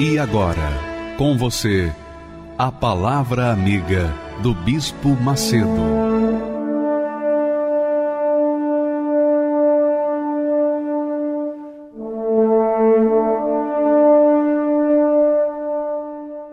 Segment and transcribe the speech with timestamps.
[0.00, 1.92] E agora, com você,
[2.56, 5.66] a Palavra Amiga do Bispo Macedo.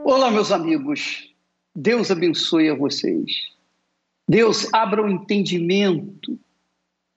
[0.03, 1.31] Olá, meus amigos.
[1.75, 3.31] Deus abençoe a vocês.
[4.27, 6.35] Deus abra o entendimento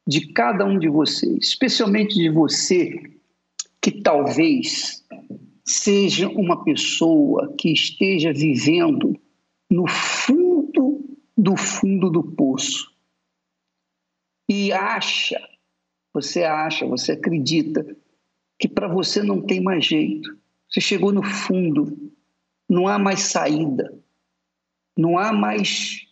[0.06, 3.00] de cada um de vocês, especialmente de você
[3.80, 5.02] que talvez
[5.68, 9.20] seja uma pessoa que esteja vivendo
[9.70, 11.04] no fundo
[11.36, 12.90] do fundo do poço
[14.48, 15.38] e acha,
[16.12, 17.84] você acha, você acredita
[18.58, 20.38] que para você não tem mais jeito.
[20.70, 22.12] Você chegou no fundo,
[22.66, 24.02] não há mais saída,
[24.96, 26.06] não há mais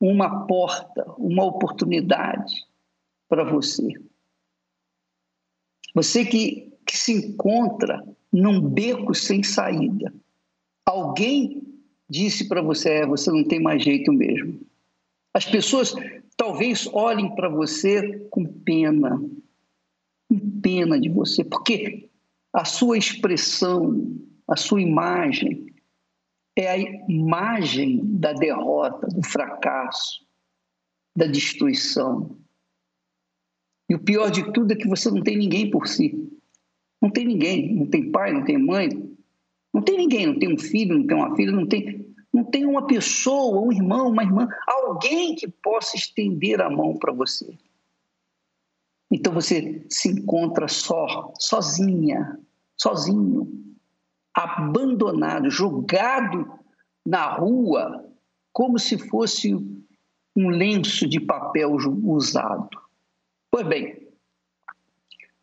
[0.00, 2.52] uma porta, uma oportunidade
[3.28, 3.88] para você.
[5.94, 10.12] Você que, que se encontra num beco sem saída.
[10.86, 11.62] Alguém
[12.08, 14.60] disse para você: é, você não tem mais jeito mesmo.
[15.34, 15.94] As pessoas
[16.36, 19.22] talvez olhem para você com pena,
[20.28, 22.10] com pena de você, porque
[22.52, 24.14] a sua expressão,
[24.48, 25.66] a sua imagem
[26.56, 30.26] é a imagem da derrota, do fracasso,
[31.16, 32.36] da destruição.
[33.88, 36.30] E o pior de tudo é que você não tem ninguém por si.
[37.02, 38.88] Não tem ninguém, não tem pai, não tem mãe,
[39.74, 42.64] não tem ninguém, não tem um filho, não tem uma filha, não tem, não tem
[42.64, 47.58] uma pessoa, um irmão, uma irmã, alguém que possa estender a mão para você.
[49.10, 52.38] Então você se encontra só, sozinha,
[52.76, 53.50] sozinho,
[54.32, 56.48] abandonado, jogado
[57.04, 58.08] na rua,
[58.52, 59.52] como se fosse
[60.36, 62.70] um lenço de papel usado.
[63.50, 64.01] Pois bem,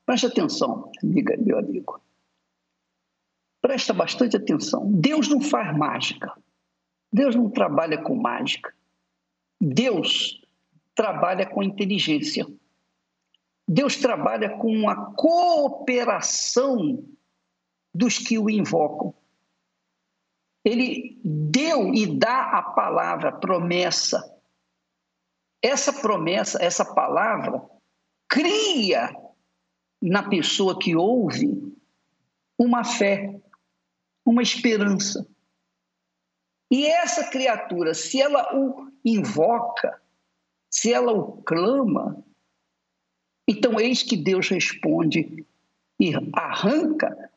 [0.10, 2.02] Preste atenção, amiga, meu amigo.
[3.62, 4.92] Presta bastante atenção.
[4.92, 6.34] Deus não faz mágica.
[7.14, 8.74] Deus não trabalha com mágica.
[9.62, 10.44] Deus
[10.96, 12.48] trabalha com inteligência.
[13.68, 17.06] Deus trabalha com a cooperação
[17.94, 19.14] dos que o invocam.
[20.66, 24.20] Ele deu e dá a palavra, promessa.
[25.62, 27.62] Essa promessa, essa palavra,
[28.28, 29.29] cria
[30.02, 31.74] na pessoa que ouve
[32.58, 33.40] uma fé,
[34.26, 35.28] uma esperança.
[36.72, 40.00] E essa criatura, se ela o invoca,
[40.70, 42.24] se ela o clama,
[43.48, 45.46] então eis que Deus responde
[46.00, 47.32] e arranca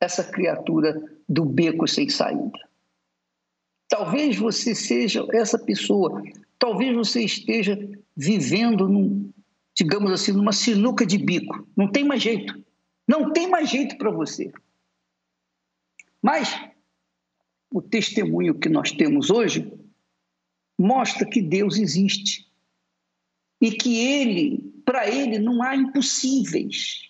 [0.00, 2.68] essa criatura do beco sem saída.
[3.88, 6.22] Talvez você seja essa pessoa,
[6.58, 7.78] talvez você esteja
[8.14, 9.27] vivendo num,
[9.78, 11.66] digamos assim, numa sinuca de bico.
[11.76, 12.64] Não tem mais jeito.
[13.06, 14.52] Não tem mais jeito para você.
[16.20, 16.52] Mas
[17.72, 19.72] o testemunho que nós temos hoje
[20.76, 22.50] mostra que Deus existe
[23.60, 27.02] e que ele, para ele, não há impossíveis.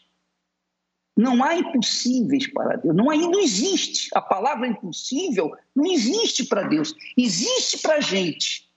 [1.16, 2.94] Não há impossíveis para Deus.
[2.94, 4.10] Não, há, não existe.
[4.14, 6.94] A palavra impossível não existe para Deus.
[7.16, 8.70] Existe para a gente,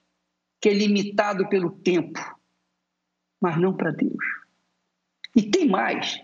[0.60, 2.20] que é limitado pelo tempo
[3.42, 4.24] mas não para Deus.
[5.34, 6.22] E tem mais.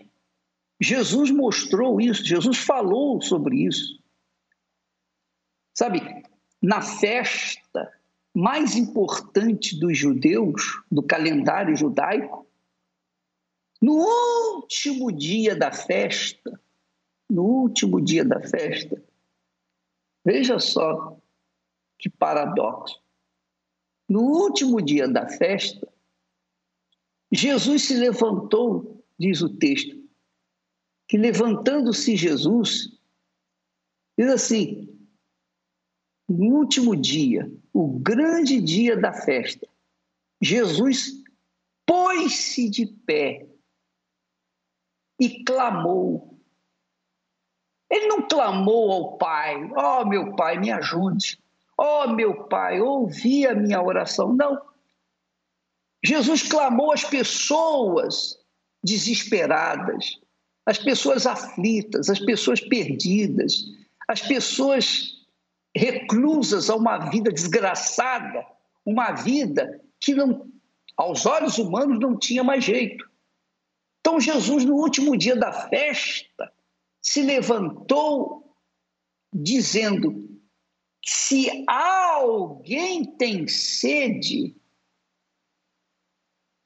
[0.79, 4.01] Jesus mostrou isso, Jesus falou sobre isso.
[5.77, 6.01] Sabe,
[6.61, 7.91] na festa
[8.33, 12.47] mais importante dos judeus, do calendário judaico,
[13.81, 13.95] no
[14.55, 16.59] último dia da festa,
[17.29, 19.01] no último dia da festa,
[20.23, 21.17] veja só
[21.97, 23.01] que paradoxo.
[24.07, 25.88] No último dia da festa,
[27.31, 29.97] Jesus se levantou, diz o texto,
[31.07, 32.97] que levantando-se Jesus,
[34.17, 34.89] diz assim:
[36.29, 39.67] no último dia, o grande dia da festa,
[40.39, 41.23] Jesus
[41.87, 43.47] pôs-se de pé
[45.19, 46.39] e clamou.
[47.89, 51.41] Ele não clamou ao Pai, ó oh, meu Pai, me ajude,
[51.75, 54.31] ó oh, meu Pai, ouvi a minha oração.
[54.33, 54.68] Não.
[56.03, 58.37] Jesus clamou às pessoas
[58.83, 60.19] desesperadas,
[60.65, 63.65] as pessoas aflitas, as pessoas perdidas,
[64.07, 65.19] as pessoas
[65.75, 68.45] reclusas a uma vida desgraçada,
[68.85, 70.47] uma vida que não,
[70.95, 73.07] aos olhos humanos não tinha mais jeito.
[73.99, 76.51] Então Jesus, no último dia da festa,
[77.01, 78.55] se levantou
[79.33, 80.29] dizendo:
[81.05, 84.55] se alguém tem sede,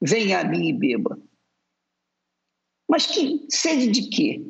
[0.04, 1.18] venha a mim e beba.
[2.88, 4.44] Mas que sede de quê?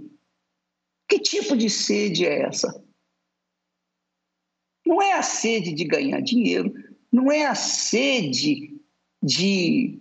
[1.09, 2.85] Que tipo de sede é essa?
[4.85, 6.73] Não é a sede de ganhar dinheiro,
[7.11, 8.77] não é a sede
[9.23, 9.99] de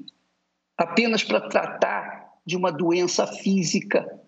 [0.76, 4.22] apenas para tratar de uma doença física,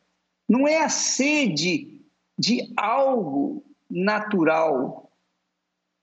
[0.48, 2.06] não é a sede
[2.38, 5.12] de algo natural,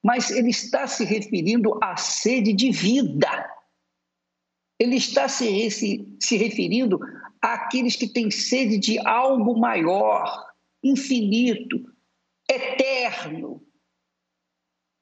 [0.03, 3.62] mas ele está se referindo à sede de vida.
[4.83, 6.99] Ele está se, se, se referindo
[7.41, 10.53] àqueles que têm sede de algo maior,
[10.83, 11.89] infinito,
[12.51, 13.65] eterno.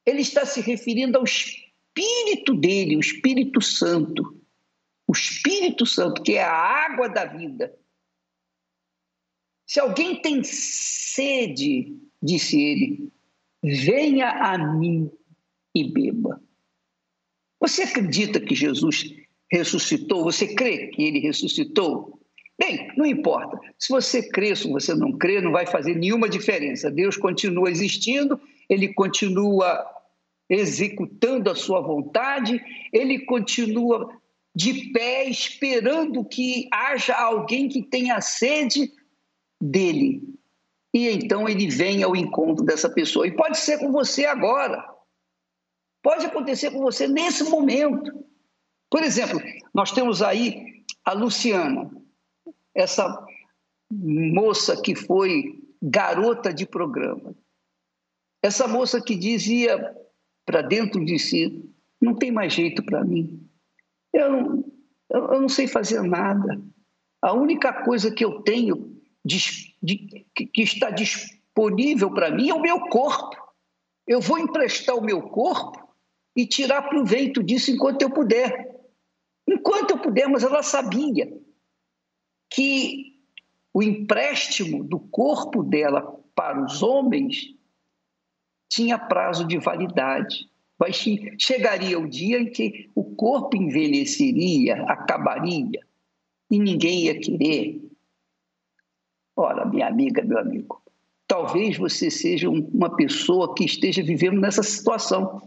[0.05, 4.39] Ele está se referindo ao Espírito dele, o Espírito Santo.
[5.07, 7.75] O Espírito Santo, que é a água da vida.
[9.67, 13.11] Se alguém tem sede, disse ele,
[13.63, 15.11] venha a mim
[15.75, 16.39] e beba.
[17.59, 19.20] Você acredita que Jesus
[19.51, 20.25] ressuscitou?
[20.25, 22.19] Você crê que ele ressuscitou?
[22.59, 23.59] Bem, não importa.
[23.79, 26.91] Se você crê, se você não crê, não vai fazer nenhuma diferença.
[26.91, 28.39] Deus continua existindo,
[28.69, 29.87] ele continua
[30.49, 32.61] executando a sua vontade,
[32.93, 34.13] ele continua
[34.55, 38.93] de pé esperando que haja alguém que tenha sede
[39.61, 40.23] dele.
[40.93, 43.27] E então ele vem ao encontro dessa pessoa.
[43.27, 44.85] E pode ser com você agora.
[46.03, 48.25] Pode acontecer com você nesse momento.
[48.91, 49.41] Por exemplo,
[49.73, 51.91] nós temos aí a Luciana,
[52.75, 53.25] essa
[53.91, 57.35] moça que foi garota de programa.
[58.43, 59.97] Essa moça que dizia
[60.45, 63.49] para dentro de si: não tem mais jeito para mim.
[64.13, 64.65] Eu não,
[65.11, 66.61] eu não sei fazer nada.
[67.23, 69.39] A única coisa que eu tenho de,
[69.83, 73.37] de, que está disponível para mim é o meu corpo.
[74.07, 75.89] Eu vou emprestar o meu corpo
[76.35, 78.70] e tirar proveito disso enquanto eu puder
[79.53, 79.99] enquanto
[80.31, 81.33] mas ela sabia
[82.51, 83.19] que
[83.73, 87.55] o empréstimo do corpo dela para os homens
[88.69, 90.49] tinha prazo de validade.
[90.79, 91.05] Mas
[91.39, 95.81] chegaria o dia em que o corpo envelheceria, acabaria,
[96.51, 97.83] e ninguém ia querer.
[99.37, 100.83] Ora, minha amiga, meu amigo,
[101.27, 105.43] talvez você seja uma pessoa que esteja vivendo nessa situação.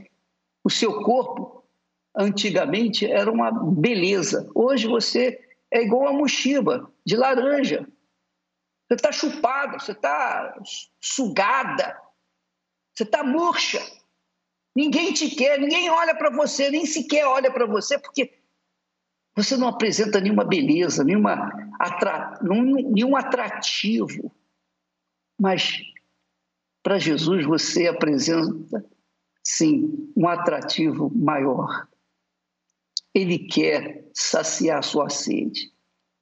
[0.63, 1.62] O seu corpo
[2.15, 4.49] antigamente era uma beleza.
[4.53, 5.39] Hoje você
[5.71, 7.87] é igual a mochiba de laranja.
[8.87, 10.61] Você está chupada, você está
[11.01, 11.99] sugada,
[12.93, 13.79] você está murcha.
[14.75, 18.39] Ninguém te quer, ninguém olha para você, nem sequer olha para você, porque
[19.35, 21.49] você não apresenta nenhuma beleza, nenhuma
[21.79, 22.39] atra...
[22.41, 24.31] nenhum atrativo.
[25.39, 25.81] Mas
[26.83, 28.85] para Jesus você apresenta,
[29.43, 31.87] sim, um atrativo maior.
[33.13, 35.71] Ele quer saciar a sua sede.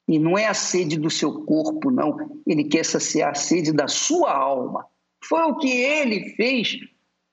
[0.07, 2.41] E não é a sede do seu corpo, não.
[2.45, 4.85] Ele quer saciar a sede da sua alma.
[5.23, 6.77] Foi o que ele fez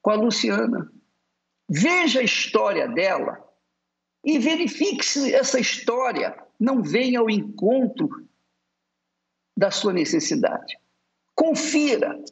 [0.02, 0.92] com a Luciana.
[1.68, 3.44] Veja a história dela
[4.24, 8.08] e verifique se essa história não vem ao encontro
[9.56, 10.78] da sua necessidade.
[11.34, 12.22] Confira.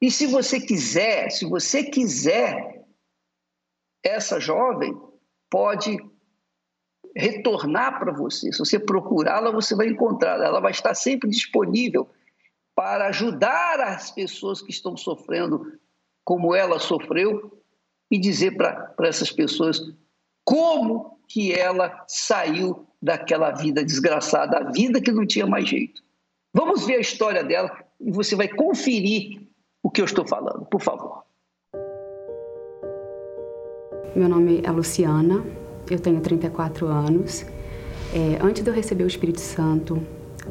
[0.00, 2.84] E se você quiser, se você quiser,
[4.02, 4.92] essa jovem
[5.52, 5.98] pode
[7.14, 8.50] retornar para você.
[8.50, 10.46] Se você procurá-la, você vai encontrá-la.
[10.46, 12.08] Ela vai estar sempre disponível
[12.74, 15.78] para ajudar as pessoas que estão sofrendo
[16.24, 17.62] como ela sofreu
[18.10, 19.78] e dizer para essas pessoas
[20.42, 26.02] como que ela saiu daquela vida desgraçada, a vida que não tinha mais jeito.
[26.54, 29.46] Vamos ver a história dela e você vai conferir
[29.82, 31.24] o que eu estou falando, por favor.
[34.14, 35.42] Meu nome é Luciana,
[35.90, 37.46] eu tenho 34 anos.
[38.12, 40.02] É, antes de eu receber o Espírito Santo,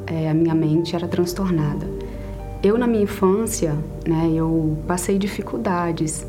[0.08, 1.86] é, a minha mente era transtornada.
[2.64, 3.78] Eu, na minha infância,
[4.08, 6.26] né, eu passei dificuldades.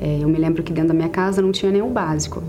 [0.00, 2.42] É, eu me lembro que dentro da minha casa não tinha o básico.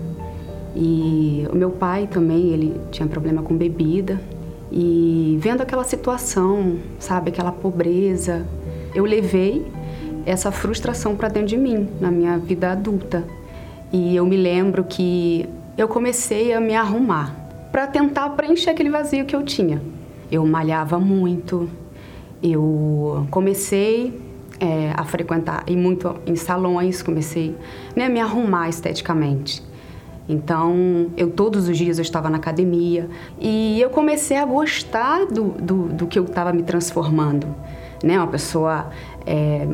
[0.74, 4.18] E o meu pai também, ele tinha problema com bebida.
[4.70, 8.46] E vendo aquela situação, sabe, aquela pobreza,
[8.94, 9.66] eu levei
[10.24, 13.22] essa frustração para dentro de mim, na minha vida adulta.
[13.92, 15.46] E eu me lembro que
[15.76, 17.36] eu comecei a me arrumar
[17.70, 19.82] para tentar preencher aquele vazio que eu tinha.
[20.30, 21.68] Eu malhava muito.
[22.42, 24.18] Eu comecei
[24.58, 27.54] é, a frequentar e muito em salões, comecei
[27.94, 29.62] né, a me arrumar esteticamente.
[30.28, 35.50] Então, eu todos os dias eu estava na academia e eu comecei a gostar do,
[35.50, 37.46] do, do que eu estava me transformando,
[38.02, 38.18] né?
[38.18, 38.90] Uma pessoa
[39.26, 39.66] é,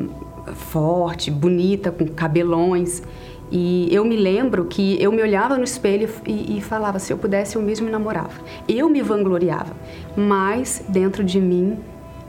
[0.54, 3.02] forte, bonita, com cabelões.
[3.50, 7.18] E eu me lembro que eu me olhava no espelho e, e, falava: se eu
[7.18, 8.42] pudesse, eu mesmo me namorava.
[8.68, 9.74] Eu me vangloriava,
[10.16, 11.78] mas dentro de mim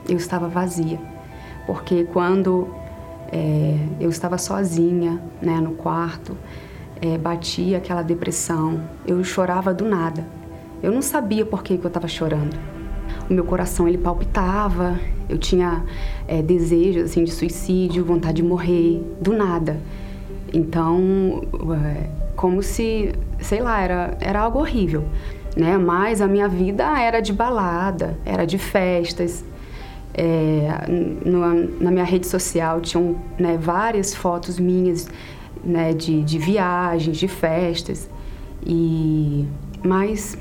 [0.08, 1.00] eu estava vazia.
[1.66, 2.70] Porque quando
[3.32, 6.38] é, eu estava sozinha né, no quarto,
[7.02, 10.26] é, batia aquela depressão, eu chorava do nada.
[10.82, 12.58] Eu não sabia por que, que eu estava chorando.
[13.30, 15.84] O meu coração ele palpitava, eu tinha
[16.28, 19.80] é, desejos assim, de suicídio, vontade de morrer, do nada.
[20.54, 21.44] Então,
[22.36, 25.04] como se, sei lá, era, era algo horrível,
[25.56, 25.78] né?
[25.78, 29.44] Mas a minha vida era de balada, era de festas.
[30.14, 30.86] É,
[31.24, 35.08] no, na minha rede social tinham né, várias fotos minhas
[35.64, 38.10] né, de, de viagens, de festas.
[38.66, 39.46] E
[39.84, 40.38] mas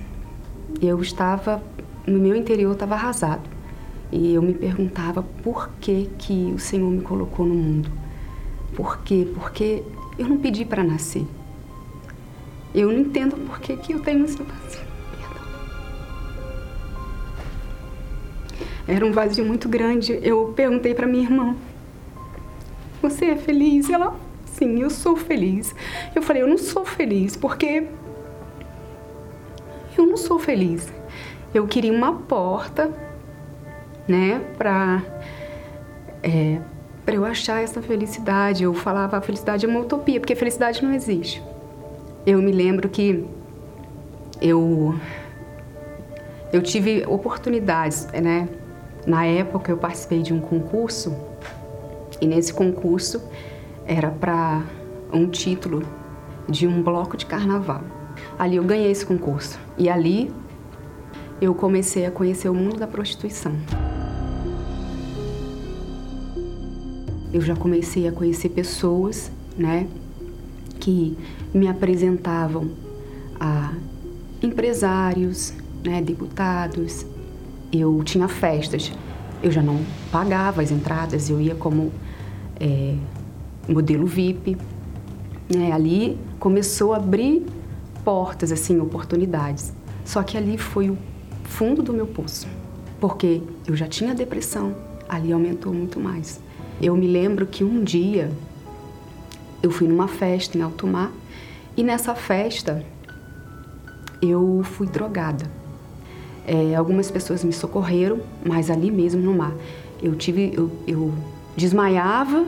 [0.83, 1.63] eu estava
[2.07, 3.49] no meu interior estava arrasado
[4.11, 7.91] e eu me perguntava por que que o Senhor me colocou no mundo.
[8.79, 9.27] Por quê?
[9.35, 9.83] Porque
[10.17, 11.27] eu não pedi para nascer.
[12.73, 14.87] Eu não entendo por que, que eu tenho esse vazio.
[18.87, 20.21] Era um vazio muito grande.
[20.23, 21.57] Eu perguntei para minha irmã:
[23.03, 23.91] Você é feliz?
[23.91, 24.15] Ela,
[24.47, 25.75] sim, eu sou feliz.
[26.15, 27.89] Eu falei: Eu não sou feliz porque
[29.99, 30.87] eu não sou feliz.
[31.53, 32.93] Eu queria uma porta,
[34.07, 35.03] né, para
[36.23, 36.61] é,
[37.09, 38.65] para eu achar essa felicidade.
[38.65, 41.43] Eu falava, a felicidade é uma utopia, porque felicidade não existe.
[42.27, 43.25] Eu me lembro que
[44.43, 44.95] eu
[46.53, 48.47] eu tive oportunidades, né?
[49.07, 51.17] Na época eu participei de um concurso
[52.21, 53.23] e nesse concurso
[53.87, 54.63] era para
[55.11, 55.83] um título
[56.47, 57.85] de um bloco de carnaval.
[58.39, 60.31] Ali eu ganhei esse concurso e ali
[61.41, 63.55] eu comecei a conhecer o mundo da prostituição.
[67.33, 69.87] Eu já comecei a conhecer pessoas, né,
[70.81, 71.17] que
[71.53, 72.71] me apresentavam
[73.39, 73.73] a
[74.43, 75.53] empresários,
[75.85, 77.07] né, deputados.
[77.73, 78.93] Eu tinha festas,
[79.43, 79.81] eu já não
[80.11, 81.93] pagava as entradas, eu ia como
[82.59, 82.95] é,
[83.69, 84.57] modelo VIP.
[85.55, 87.47] Né, ali começou a abrir
[88.05, 89.73] portas, assim, oportunidades.
[90.05, 90.97] Só que ali foi o
[91.45, 92.47] fundo do meu poço,
[93.01, 94.75] porque eu já tinha depressão,
[95.09, 96.41] ali aumentou muito mais.
[96.81, 98.31] Eu me lembro que um dia
[99.63, 101.11] eu fui numa festa em Alto Mar
[101.77, 102.85] e nessa festa
[104.23, 105.45] eu fui drogada.
[106.47, 109.53] É, algumas pessoas me socorreram, mas ali mesmo no mar
[110.03, 111.13] eu tive, eu, eu
[111.57, 112.47] desmaiava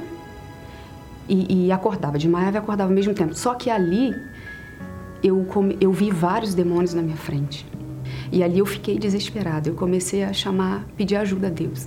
[1.29, 3.35] e, e, acordava, desmaiava e acordava ao mesmo tempo.
[3.35, 4.15] Só que ali
[5.23, 5.47] eu,
[5.81, 7.67] eu vi vários demônios na minha frente.
[8.33, 9.69] E ali eu fiquei desesperada.
[9.69, 11.87] Eu comecei a chamar, pedir ajuda a Deus.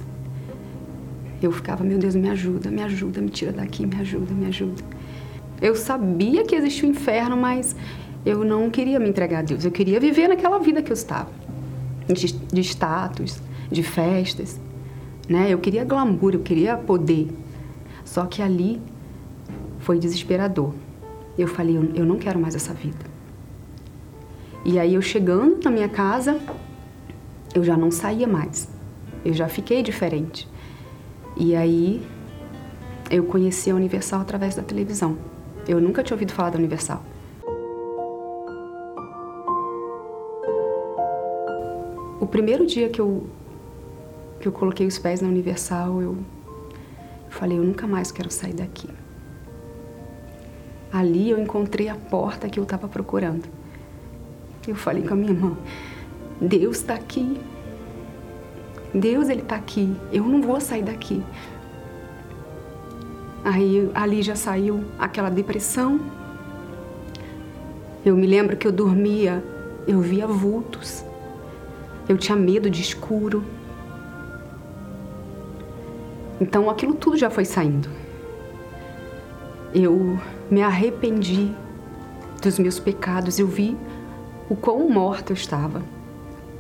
[1.43, 4.81] Eu ficava, meu Deus, me ajuda, me ajuda, me tira daqui, me ajuda, me ajuda.
[5.61, 7.75] Eu sabia que existia o inferno, mas
[8.25, 9.65] eu não queria me entregar a Deus.
[9.65, 11.29] Eu queria viver naquela vida que eu estava,
[12.07, 14.57] de, de status, de festas,
[15.27, 15.47] né?
[15.49, 17.27] Eu queria glamour, eu queria poder.
[18.05, 18.81] Só que ali
[19.79, 20.73] foi desesperador.
[21.37, 23.05] Eu falei, eu, eu não quero mais essa vida.
[24.63, 26.39] E aí eu chegando na minha casa,
[27.53, 28.69] eu já não saía mais.
[29.25, 30.47] Eu já fiquei diferente.
[31.35, 32.05] E aí
[33.09, 35.17] eu conheci a Universal através da televisão.
[35.67, 37.03] Eu nunca tinha ouvido falar da Universal.
[42.19, 43.27] O primeiro dia que eu
[44.43, 46.17] que eu coloquei os pés na Universal, eu,
[47.29, 48.89] falei, eu nunca mais quero sair daqui.
[50.91, 53.45] Ali eu encontrei a porta que eu estava procurando.
[54.67, 55.57] Eu falei com a minha irmã,
[56.41, 57.39] Deus está aqui,
[58.93, 61.23] Deus ele está aqui, eu não vou sair daqui.
[63.43, 65.99] Aí ali já saiu aquela depressão.
[68.05, 69.43] Eu me lembro que eu dormia,
[69.87, 71.03] eu via vultos.
[72.07, 73.43] Eu tinha medo de escuro.
[76.39, 77.89] Então aquilo tudo já foi saindo.
[79.73, 80.19] Eu
[80.51, 81.51] me arrependi
[82.41, 83.75] dos meus pecados, eu vi
[84.49, 85.81] o quão morta eu estava.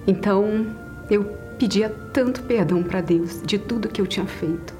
[0.07, 0.75] Então
[1.09, 4.73] eu pedia tanto perdão para Deus de tudo que eu tinha feito.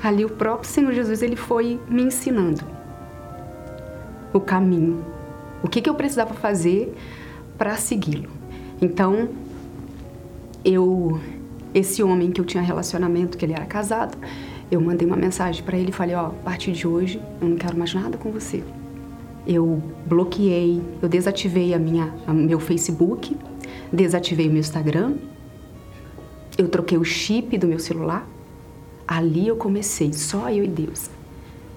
[0.00, 2.64] Ali o próprio Senhor Jesus ele foi me ensinando
[4.32, 5.04] o caminho,
[5.64, 6.94] o que, que eu precisava fazer
[7.58, 8.30] para segui-lo.
[8.80, 9.30] Então,
[10.64, 11.20] eu
[11.74, 14.16] esse homem que eu tinha relacionamento, que ele era casado,
[14.70, 17.76] eu mandei uma mensagem para ele falei: Ó, a partir de hoje eu não quero
[17.76, 18.62] mais nada com você.
[19.44, 23.36] Eu bloqueei, eu desativei a minha, a meu Facebook,
[23.92, 25.16] desativei o meu Instagram,
[26.56, 28.26] eu troquei o chip do meu celular.
[29.06, 31.10] Ali eu comecei, só eu e Deus.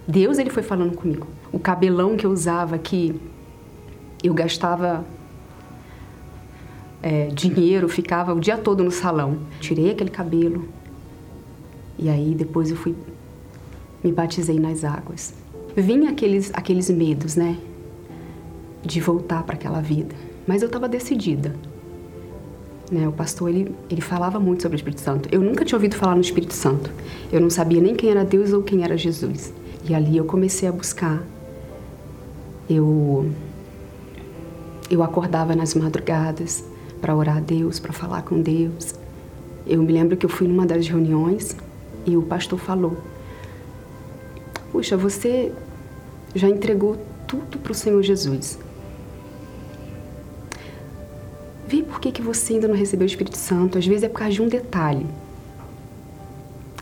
[0.08, 1.28] Deus ele foi falando comigo.
[1.52, 3.20] O cabelão que eu usava aqui,
[4.24, 5.06] eu gastava
[7.02, 9.40] é, dinheiro, ficava o dia todo no salão.
[9.60, 10.68] Tirei aquele cabelo,
[11.98, 12.96] e aí depois eu fui
[14.04, 15.34] me batizei nas águas.
[15.76, 17.58] Vinha aqueles aqueles medos, né?
[18.82, 20.14] De voltar para aquela vida,
[20.46, 21.56] mas eu estava decidida.
[22.92, 25.30] Né, o pastor ele, ele falava muito sobre o Espírito Santo.
[25.32, 26.92] Eu nunca tinha ouvido falar no Espírito Santo.
[27.32, 29.54] Eu não sabia nem quem era Deus ou quem era Jesus.
[29.88, 31.24] E ali eu comecei a buscar.
[32.70, 33.30] Eu
[34.90, 36.64] eu acordava nas madrugadas
[37.02, 38.94] para orar a Deus, para falar com Deus.
[39.66, 41.56] Eu me lembro que eu fui numa das reuniões
[42.06, 42.98] e o pastor falou:
[44.72, 45.52] Puxa, você
[46.36, 46.98] já entregou
[47.28, 48.60] tudo para o Senhor Jesus.
[51.74, 53.80] Vê por que, que você ainda não recebeu o Espírito Santo.
[53.80, 55.08] Às vezes é por causa de um detalhe.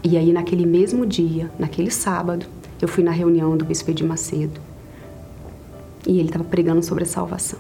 [0.04, 2.46] E aí, naquele mesmo dia, naquele sábado,
[2.82, 4.60] eu fui na reunião do Bispo de Macedo.
[6.06, 7.58] E ele estava pregando sobre a salvação.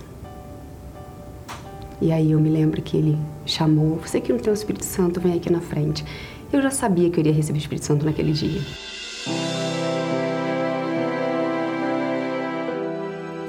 [2.01, 5.21] E aí eu me lembro que ele chamou: Você que não tem o Espírito Santo,
[5.21, 6.03] vem aqui na frente.
[6.51, 8.59] Eu já sabia que eu iria receber o Espírito Santo naquele dia.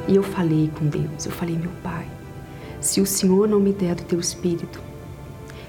[0.07, 2.07] E eu falei com Deus, eu falei, meu Pai,
[2.83, 4.81] se o Senhor não me der do teu Espírito,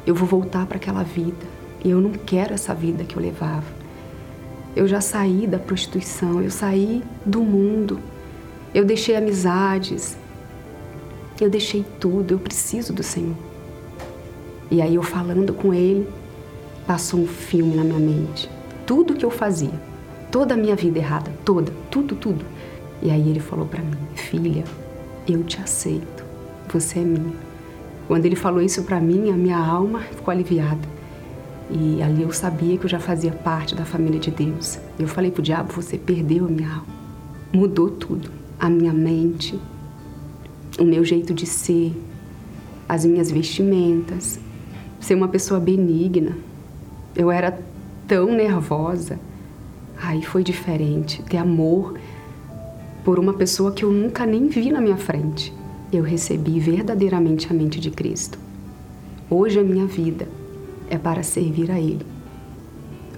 [0.05, 1.45] eu vou voltar para aquela vida.
[1.85, 3.65] E eu não quero essa vida que eu levava.
[4.75, 7.99] Eu já saí da prostituição, eu saí do mundo,
[8.73, 10.17] eu deixei amizades,
[11.39, 13.35] eu deixei tudo, eu preciso do Senhor.
[14.71, 16.09] E aí eu falando com Ele,
[16.87, 18.49] passou um filme na minha mente.
[18.87, 19.79] Tudo que eu fazia,
[20.31, 22.43] toda a minha vida errada, toda, tudo, tudo.
[23.03, 24.63] E aí ele falou para mim: "Filha,
[25.27, 26.22] eu te aceito.
[26.73, 27.35] Você é minha".
[28.07, 30.87] Quando ele falou isso para mim, a minha alma ficou aliviada.
[31.69, 34.79] E ali eu sabia que eu já fazia parte da família de Deus.
[34.97, 36.85] Eu falei pro diabo: "Você perdeu a minha alma".
[37.53, 38.31] Mudou tudo.
[38.59, 39.59] A minha mente,
[40.79, 41.93] o meu jeito de ser,
[42.89, 44.39] as minhas vestimentas,
[44.99, 46.35] ser uma pessoa benigna,
[47.15, 47.59] eu era
[48.07, 49.19] tão nervosa.
[50.01, 51.21] Aí foi diferente.
[51.23, 51.97] Ter amor
[53.03, 55.53] por uma pessoa que eu nunca nem vi na minha frente.
[55.95, 58.39] Eu recebi verdadeiramente a mente de Cristo.
[59.29, 60.27] Hoje a minha vida
[60.89, 62.05] é para servir a Ele.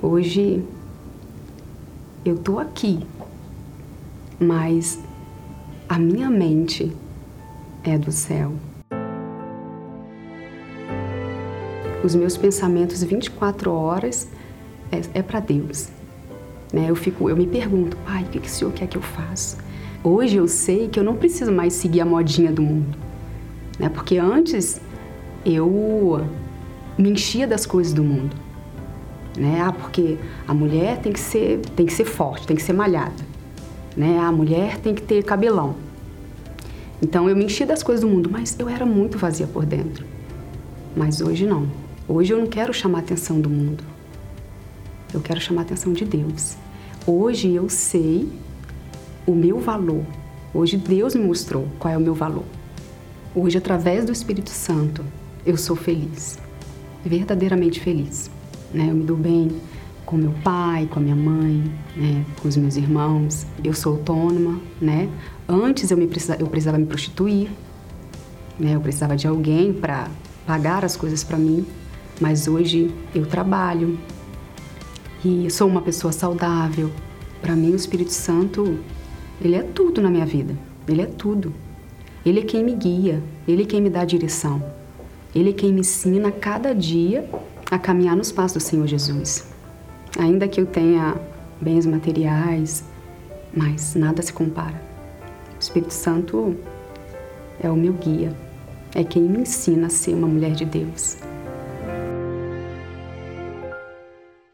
[0.02, 0.64] Hoje
[2.24, 3.00] eu estou aqui,
[4.40, 5.00] mas
[5.88, 6.92] a minha mente
[7.84, 8.54] é do céu.
[12.06, 14.28] os meus pensamentos 24 horas
[14.92, 15.90] é, é para Deus.
[16.72, 16.90] Né?
[16.90, 19.58] Eu, fico, eu me pergunto, pai, o que, que o Senhor quer que eu faça?
[20.08, 22.96] Hoje eu sei que eu não preciso mais seguir a modinha do mundo.
[23.80, 23.90] Né?
[23.90, 24.80] Porque antes
[25.44, 26.28] eu
[26.96, 28.36] me enchia das coisas do mundo.
[29.36, 29.60] Né?
[29.62, 33.26] Ah, porque a mulher tem que ser, tem que ser forte, tem que ser malhada.
[33.98, 34.20] Né?
[34.20, 35.76] A mulher tem que ter cabelão.
[37.02, 40.06] Então eu me enchia das coisas do mundo, mas eu era muito vazia por dentro.
[40.96, 41.68] Mas hoje não.
[42.08, 43.84] Hoje eu não quero chamar a atenção do mundo.
[45.12, 46.58] Eu quero chamar a atenção de Deus.
[47.08, 48.30] Hoje eu sei
[49.26, 50.04] o meu valor.
[50.54, 52.46] Hoje Deus me mostrou qual é o meu valor.
[53.36, 55.04] Hoje, através do Espírito Santo,
[55.46, 56.40] eu sou feliz.
[57.04, 58.30] Verdadeiramente feliz.
[58.74, 58.88] Né?
[58.90, 59.50] Eu me dou bem
[60.06, 61.64] com meu pai, com a minha mãe,
[61.96, 62.26] né?
[62.42, 63.46] com os meus irmãos.
[63.64, 65.10] Eu sou autônoma, né?
[65.48, 67.50] Antes eu, me precisava, eu precisava me prostituir,
[68.60, 68.76] né?
[68.76, 70.08] Eu precisava de alguém para
[70.46, 71.66] pagar as coisas para mim
[72.20, 74.00] mas hoje eu trabalho
[75.24, 76.92] e sou uma pessoa saudável.
[77.42, 78.80] Para mim, o Espírito Santo,
[79.42, 80.56] ele é tudo na minha vida.
[80.88, 81.54] Ele é tudo.
[82.26, 84.64] Ele é quem me guia, ele é quem me dá direção.
[85.34, 87.30] Ele é quem me ensina cada dia
[87.70, 89.54] a caminhar nos passos do Senhor Jesus.
[90.18, 91.16] Ainda que eu tenha
[91.62, 92.84] bens materiais,
[93.54, 94.82] mas nada se compara.
[95.56, 96.56] O Espírito Santo
[97.62, 98.36] é o meu guia,
[98.96, 101.18] é quem me ensina a ser uma mulher de Deus.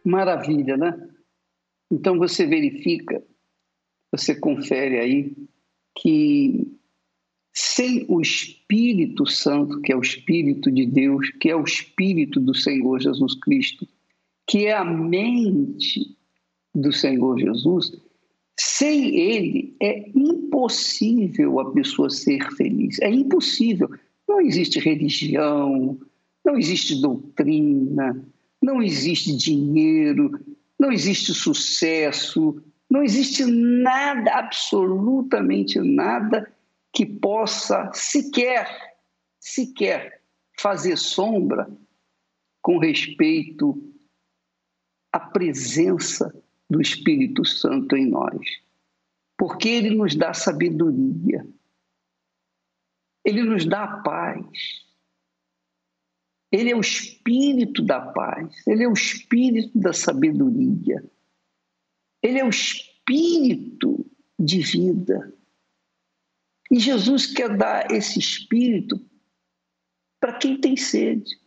[0.04, 0.94] Maravilha, né?
[1.92, 3.22] Então você verifica,
[4.12, 5.34] você confere aí
[5.98, 6.68] que
[7.54, 12.56] sem o Espírito Santo, que é o Espírito de Deus, que é o Espírito do
[12.56, 13.88] Senhor Jesus Cristo,
[14.48, 16.16] que é a mente
[16.74, 17.92] do Senhor Jesus,
[18.60, 23.00] sem ele é impossível a pessoa ser feliz.
[23.00, 23.90] É impossível.
[24.28, 26.00] Não existe religião,
[26.44, 28.26] Não existe doutrina,
[28.62, 30.40] não existe dinheiro,
[30.80, 36.54] não existe sucesso, não existe nada, absolutamente nada
[36.92, 38.98] que possa sequer,
[39.40, 40.22] sequer
[40.60, 41.72] fazer sombra
[42.62, 43.82] com respeito
[45.10, 46.36] à presença
[46.70, 48.46] do Espírito Santo em nós.
[49.38, 51.48] Porque ele nos dá sabedoria,
[53.24, 54.86] ele nos dá paz.
[56.52, 61.02] Ele é o espírito da paz, ele é o espírito da sabedoria,
[62.22, 64.06] ele é o espírito
[64.38, 65.34] de vida.
[66.72, 69.00] E Jesus quer dar esse espírito
[70.20, 71.40] para quem tem sede.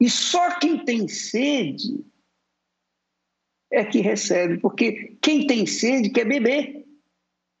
[0.00, 2.04] E só quem tem sede
[3.70, 6.84] é que recebe, porque quem tem sede quer beber.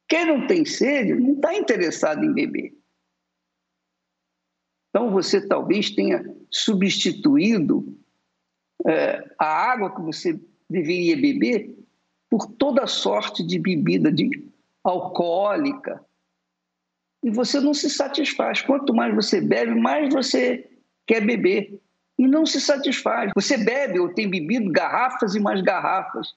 [0.08, 2.76] Quem não tem sede não está interessado em beber.
[4.88, 7.98] Então você talvez tenha substituído
[8.86, 11.81] é, a água que você deveria beber
[12.32, 14.42] por toda sorte de bebida de
[14.82, 16.02] alcoólica.
[17.22, 18.62] E você não se satisfaz.
[18.62, 20.66] Quanto mais você bebe, mais você
[21.06, 21.78] quer beber.
[22.18, 23.30] E não se satisfaz.
[23.34, 26.28] Você bebe ou tem bebido garrafas e mais garrafas.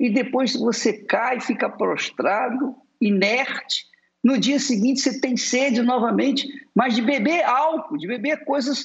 [0.00, 3.86] E depois você cai, fica prostrado, inerte,
[4.24, 8.84] no dia seguinte você tem sede novamente, mas de beber álcool, de beber coisas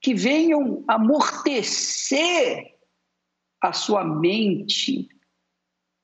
[0.00, 2.74] que venham amortecer
[3.62, 5.08] a sua mente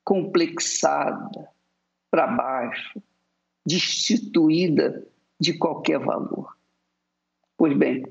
[0.05, 1.49] complexada
[2.11, 3.03] para baixo,
[3.67, 5.07] destituída
[5.39, 6.57] de qualquer valor.
[7.57, 8.05] Pois bem,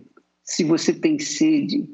[0.44, 1.88] se você tem sede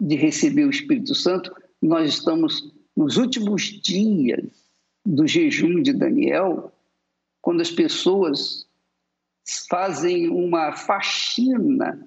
[0.00, 4.44] de receber o Espírito Santo, nós estamos nos últimos dias
[5.04, 6.72] do jejum de Daniel
[7.40, 8.66] quando as pessoas
[9.68, 12.06] fazem uma faxina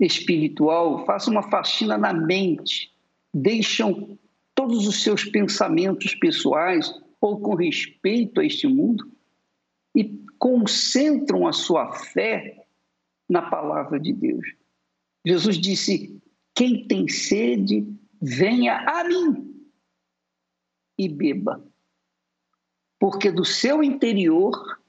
[0.00, 2.92] espiritual, fazem uma faxina na mente,
[3.32, 4.18] deixam
[4.64, 9.06] todos os seus pensamentos pessoais ou com respeito a este mundo
[9.94, 12.66] e concentram a sua fé
[13.28, 14.46] na palavra de Deus.
[15.26, 16.18] Jesus disse:
[16.54, 17.86] Quem tem sede,
[18.22, 19.54] venha a mim
[20.98, 21.62] e beba
[22.98, 24.80] porque do seu interior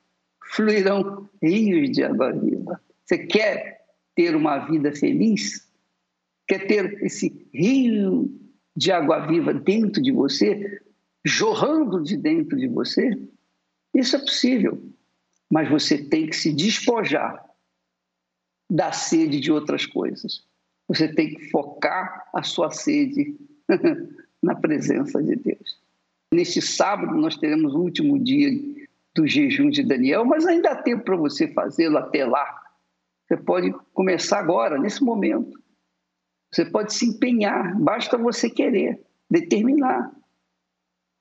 [0.54, 2.82] fluirão rios de água viva.
[3.04, 3.82] Você quer
[4.16, 5.70] ter uma vida feliz?
[6.48, 8.45] Quer ter esse rio
[8.76, 10.82] de água viva dentro de você,
[11.24, 13.18] jorrando de dentro de você?
[13.94, 14.84] Isso é possível,
[15.50, 17.44] mas você tem que se despojar
[18.70, 20.44] da sede de outras coisas.
[20.88, 23.36] Você tem que focar a sua sede
[24.42, 25.80] na presença de Deus.
[26.34, 28.50] Neste sábado, nós teremos o último dia
[29.16, 32.64] do jejum de Daniel, mas ainda há tempo para você fazê-lo até lá.
[33.28, 35.58] Você pode começar agora, nesse momento.
[36.56, 40.10] Você pode se empenhar, basta você querer, determinar.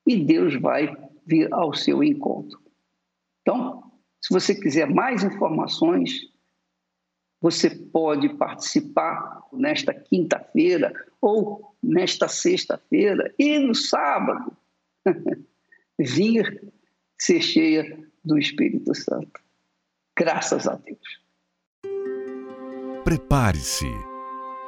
[0.06, 2.60] E Deus vai vir ao seu encontro.
[3.42, 6.20] Então, se você quiser mais informações,
[7.40, 14.56] você pode participar nesta quinta-feira ou nesta sexta-feira e no sábado
[15.98, 16.72] vir
[17.18, 19.42] ser cheia do Espírito Santo.
[20.16, 21.24] Graças a Deus.
[23.02, 24.13] Prepare-se.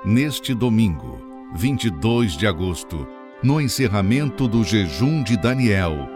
[0.05, 1.21] Neste domingo,
[1.55, 3.07] 22 de agosto,
[3.43, 6.09] no encerramento do jejum de Daniel,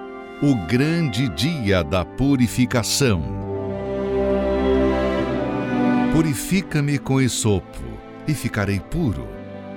[0.43, 3.23] o grande dia da purificação.
[6.12, 7.83] Purifica-me com esopo,
[8.29, 9.27] e ficarei puro.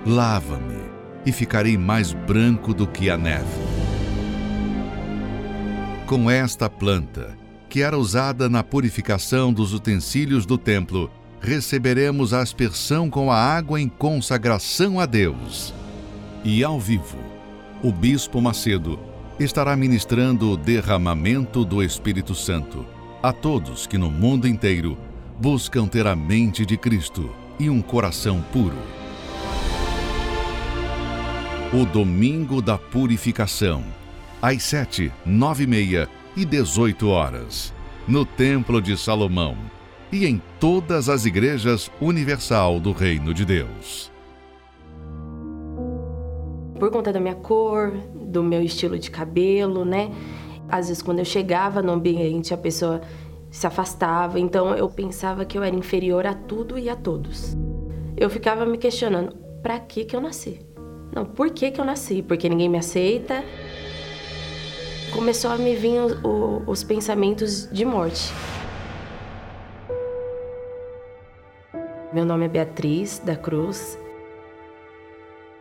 [0.06, 0.84] Lava-me,
[1.26, 3.84] e ficarei mais branco do que a neve
[6.14, 7.36] com esta planta,
[7.68, 11.10] que era usada na purificação dos utensílios do templo,
[11.44, 15.74] receberemos a aspersão com a água em consagração a Deus.
[16.42, 17.18] E ao vivo,
[17.84, 18.98] o Bispo Macedo
[19.38, 22.86] estará ministrando o derramamento do Espírito Santo
[23.22, 24.98] a todos que no mundo inteiro
[25.38, 27.30] buscam ter a mente de Cristo
[27.60, 28.78] e um coração puro.
[31.74, 33.84] O Domingo da Purificação
[34.42, 37.74] às 7, 9 e meia e 18 horas,
[38.08, 39.58] no Templo de Salomão
[40.14, 44.12] e em todas as igrejas universal do Reino de Deus.
[46.80, 50.12] Por conta da minha cor, do meu estilo de cabelo, né?
[50.70, 53.02] Às vezes, quando eu chegava no ambiente, a pessoa
[53.50, 57.58] se afastava, então eu pensava que eu era inferior a tudo e a todos.
[58.16, 60.60] Eu ficava me questionando: para que que eu nasci?
[61.16, 62.22] Não, por que que eu nasci?
[62.22, 63.44] Porque ninguém me aceita,
[65.12, 68.32] começou a me vir o, o, os pensamentos de morte.
[72.14, 73.98] Meu nome é Beatriz da Cruz.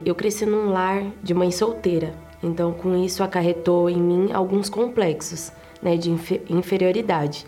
[0.04, 2.12] Eu cresci num lar de mãe solteira,
[2.42, 6.10] então com isso acarretou em mim alguns complexos né, de
[6.50, 7.46] inferioridade.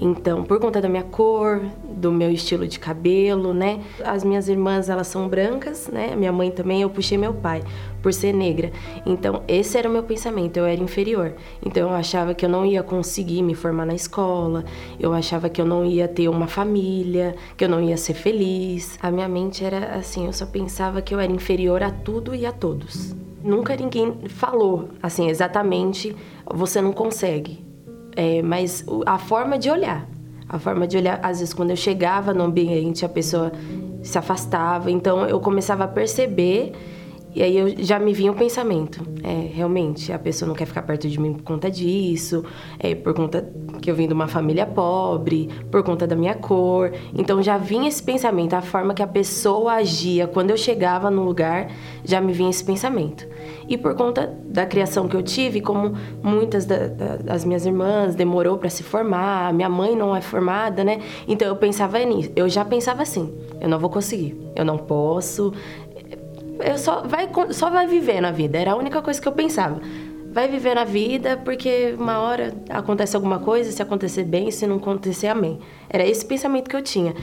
[0.00, 3.80] Então, por conta da minha cor, do meu estilo de cabelo, né?
[4.04, 6.14] As minhas irmãs, elas são brancas, né?
[6.14, 7.62] Minha mãe também, eu puxei meu pai
[8.00, 8.70] por ser negra.
[9.04, 11.34] Então, esse era o meu pensamento, eu era inferior.
[11.64, 14.64] Então, eu achava que eu não ia conseguir me formar na escola,
[15.00, 18.98] eu achava que eu não ia ter uma família, que eu não ia ser feliz.
[19.02, 22.46] A minha mente era assim, eu só pensava que eu era inferior a tudo e
[22.46, 23.16] a todos.
[23.42, 27.67] Nunca ninguém falou assim exatamente, você não consegue
[28.18, 30.04] é, mas a forma de olhar,
[30.48, 33.52] a forma de olhar, às vezes quando eu chegava no ambiente, a pessoa
[34.02, 36.72] se afastava, então eu começava a perceber
[37.32, 40.82] e aí eu já me vinha o pensamento, é, realmente, a pessoa não quer ficar
[40.82, 42.42] perto de mim por conta disso,
[42.80, 43.48] é, por conta
[43.80, 46.90] que eu vim de uma família pobre, por conta da minha cor.
[47.14, 51.22] Então já vinha esse pensamento, a forma que a pessoa agia quando eu chegava no
[51.22, 51.70] lugar,
[52.04, 53.28] já me vinha esse pensamento.
[53.68, 58.14] E por conta da criação que eu tive, como muitas da, da, das minhas irmãs
[58.14, 61.00] demorou para se formar, minha mãe não é formada, né?
[61.26, 65.52] Então eu pensava nisso, eu já pensava assim, eu não vou conseguir, eu não posso,
[66.60, 68.58] eu só vai, só vai viver na vida.
[68.58, 69.80] Era a única coisa que eu pensava.
[70.30, 74.76] Vai viver na vida porque uma hora acontece alguma coisa, se acontecer bem, se não
[74.76, 75.58] acontecer, amém.
[75.88, 77.14] Era esse pensamento que eu tinha.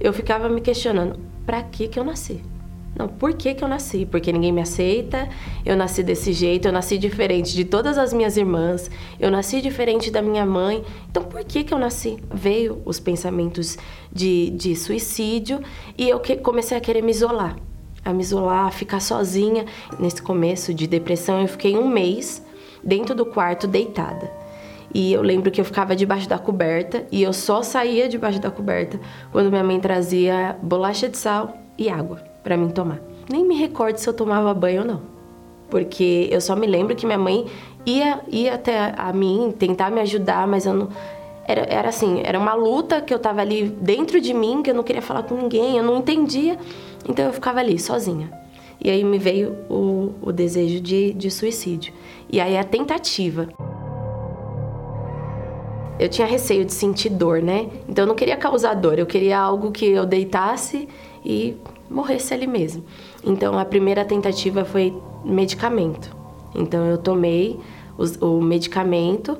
[0.00, 2.42] Eu ficava me questionando, para que que eu nasci?
[2.98, 4.06] Não, por que que eu nasci?
[4.06, 5.28] Porque ninguém me aceita,
[5.66, 10.10] eu nasci desse jeito, eu nasci diferente de todas as minhas irmãs, eu nasci diferente
[10.10, 12.16] da minha mãe, então por que que eu nasci?
[12.32, 13.76] Veio os pensamentos
[14.10, 15.60] de, de suicídio
[15.98, 17.56] e eu que, comecei a querer me isolar
[18.02, 19.64] a me isolar, a ficar sozinha.
[19.98, 22.40] Nesse começo de depressão, eu fiquei um mês
[22.80, 24.30] dentro do quarto deitada.
[24.94, 28.48] E eu lembro que eu ficava debaixo da coberta e eu só saía debaixo da
[28.48, 29.00] coberta
[29.32, 33.00] quando minha mãe trazia bolacha de sal e água para mim tomar.
[33.28, 35.00] Nem me recordo se eu tomava banho ou não.
[35.68, 37.44] Porque eu só me lembro que minha mãe
[37.84, 40.88] ia, ia até a mim tentar me ajudar, mas eu não.
[41.44, 44.74] Era, era assim, era uma luta que eu tava ali dentro de mim, que eu
[44.76, 46.56] não queria falar com ninguém, eu não entendia.
[47.08, 48.30] Então eu ficava ali, sozinha.
[48.80, 51.92] E aí me veio o, o desejo de, de suicídio.
[52.30, 53.48] E aí a tentativa.
[55.98, 57.68] Eu tinha receio de sentir dor, né?
[57.88, 60.86] Então eu não queria causar dor, eu queria algo que eu deitasse
[61.24, 61.56] e
[61.90, 62.84] morresse ali mesmo.
[63.24, 64.94] Então a primeira tentativa foi
[65.24, 66.14] medicamento.
[66.54, 67.58] Então eu tomei
[67.98, 69.38] os, o medicamento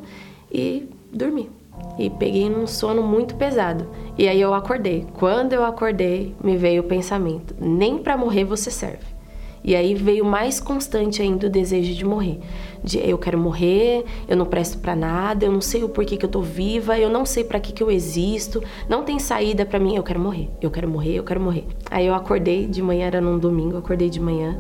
[0.51, 1.51] e dormi
[1.99, 3.87] e peguei num sono muito pesado.
[4.19, 5.07] E aí eu acordei.
[5.15, 9.17] Quando eu acordei, me veio o pensamento: nem para morrer você serve.
[9.65, 12.39] E aí veio mais constante ainda o desejo de morrer.
[12.87, 16.25] De eu quero morrer, eu não presto para nada, eu não sei o porquê que
[16.25, 19.81] eu tô viva, eu não sei para que que eu existo, não tem saída para
[19.81, 20.49] mim, eu quero morrer.
[20.62, 21.64] Eu quero morrer, eu quero morrer.
[21.90, 24.57] Aí eu acordei de manhã, era num domingo, acordei de manhã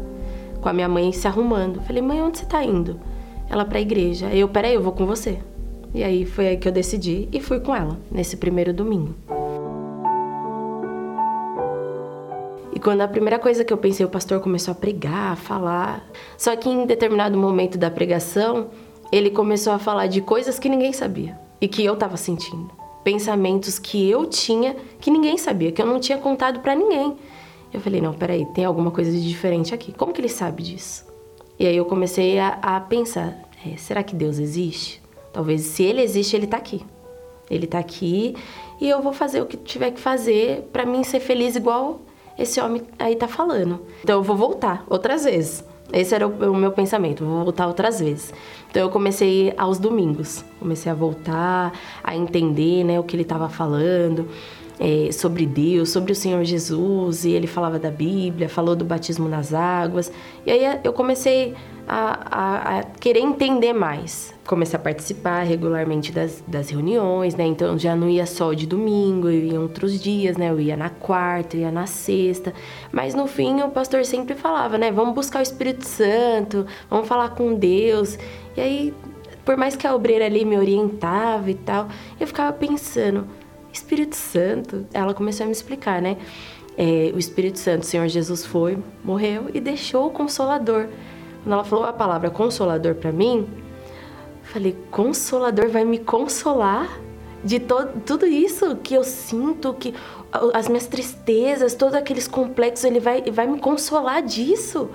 [0.60, 1.80] com a minha mãe se arrumando.
[1.82, 2.98] Falei: "Mãe, onde você tá indo?"
[3.48, 4.26] Ela para a igreja.
[4.34, 5.38] Eu, peraí, eu vou com você.
[5.94, 9.14] E aí foi aí que eu decidi e fui com ela nesse primeiro domingo.
[12.76, 16.06] E quando a primeira coisa que eu pensei, o pastor começou a pregar, a falar.
[16.36, 18.68] Só que em determinado momento da pregação,
[19.10, 22.70] ele começou a falar de coisas que ninguém sabia e que eu estava sentindo.
[23.02, 27.16] Pensamentos que eu tinha que ninguém sabia, que eu não tinha contado para ninguém.
[27.72, 29.90] Eu falei: não, peraí, tem alguma coisa de diferente aqui.
[29.90, 31.06] Como que ele sabe disso?
[31.58, 35.00] E aí eu comecei a, a pensar: é, será que Deus existe?
[35.32, 36.84] Talvez se ele existe, ele tá aqui.
[37.50, 38.36] Ele tá aqui
[38.78, 42.02] e eu vou fazer o que tiver que fazer para mim ser feliz igual
[42.38, 43.80] esse homem aí tá falando.
[44.02, 45.64] Então eu vou voltar outras vezes.
[45.92, 48.34] Esse era o, meu pensamento, vou voltar outras vezes.
[48.68, 51.72] Então eu comecei aos domingos, comecei a voltar,
[52.02, 54.28] a entender, né, o que ele estava falando.
[54.78, 59.26] É, sobre Deus, sobre o Senhor Jesus, e ele falava da Bíblia, falou do batismo
[59.26, 60.12] nas águas.
[60.44, 61.54] E aí eu comecei
[61.86, 64.34] a, a, a, querer entender mais.
[64.46, 67.44] Comecei a participar regularmente das, das reuniões, né?
[67.44, 70.50] Então já não ia só de domingo, eu ia outros dias, né?
[70.50, 72.52] Eu ia na quarta, eu ia na sexta.
[72.92, 74.90] Mas no fim o pastor sempre falava, né?
[74.90, 78.18] Vamos buscar o Espírito Santo, vamos falar com Deus.
[78.56, 78.94] E aí,
[79.44, 83.26] por mais que a obreira ali me orientava e tal, eu ficava pensando,
[83.72, 84.86] Espírito Santo?
[84.92, 86.16] Ela começou a me explicar, né?
[86.78, 90.88] É, o Espírito Santo, o Senhor Jesus foi, morreu e deixou o Consolador.
[91.46, 93.46] Quando ela falou a palavra consolador para mim,
[94.42, 96.98] falei: consolador vai me consolar
[97.44, 99.94] de todo, tudo isso que eu sinto, que
[100.52, 104.90] as minhas tristezas, todos aqueles complexos, ele vai, vai me consolar disso.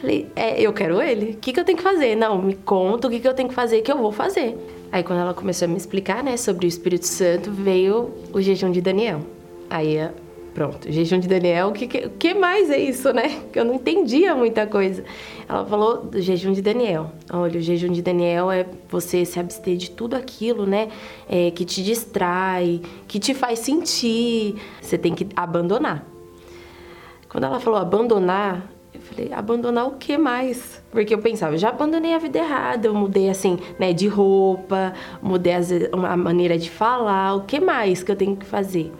[0.00, 1.32] Falei, é, eu quero ele.
[1.32, 2.14] O que, que eu tenho que fazer?
[2.14, 4.56] Não, me conta o que, que eu tenho que fazer, que eu vou fazer.
[4.92, 8.70] Aí quando ela começou a me explicar, né, sobre o Espírito Santo, veio o jejum
[8.70, 9.22] de Daniel.
[9.68, 10.08] Aí
[10.54, 13.42] Pronto, jejum de Daniel, o que, que, que, mais é isso, né?
[13.52, 15.04] Que eu não entendia muita coisa.
[15.48, 17.12] Ela falou do jejum de Daniel.
[17.32, 20.88] Olha, o jejum de Daniel é você se abster de tudo aquilo, né?
[21.28, 24.56] É, que te distrai, que te faz sentir.
[24.82, 26.04] Você tem que abandonar.
[27.28, 30.82] Quando ela falou abandonar, eu falei, abandonar o que mais?
[30.90, 35.52] Porque eu pensava, já abandonei a vida errada, eu mudei assim, né, de roupa, mudei
[35.54, 38.92] a maneira de falar, o que mais que eu tenho que fazer?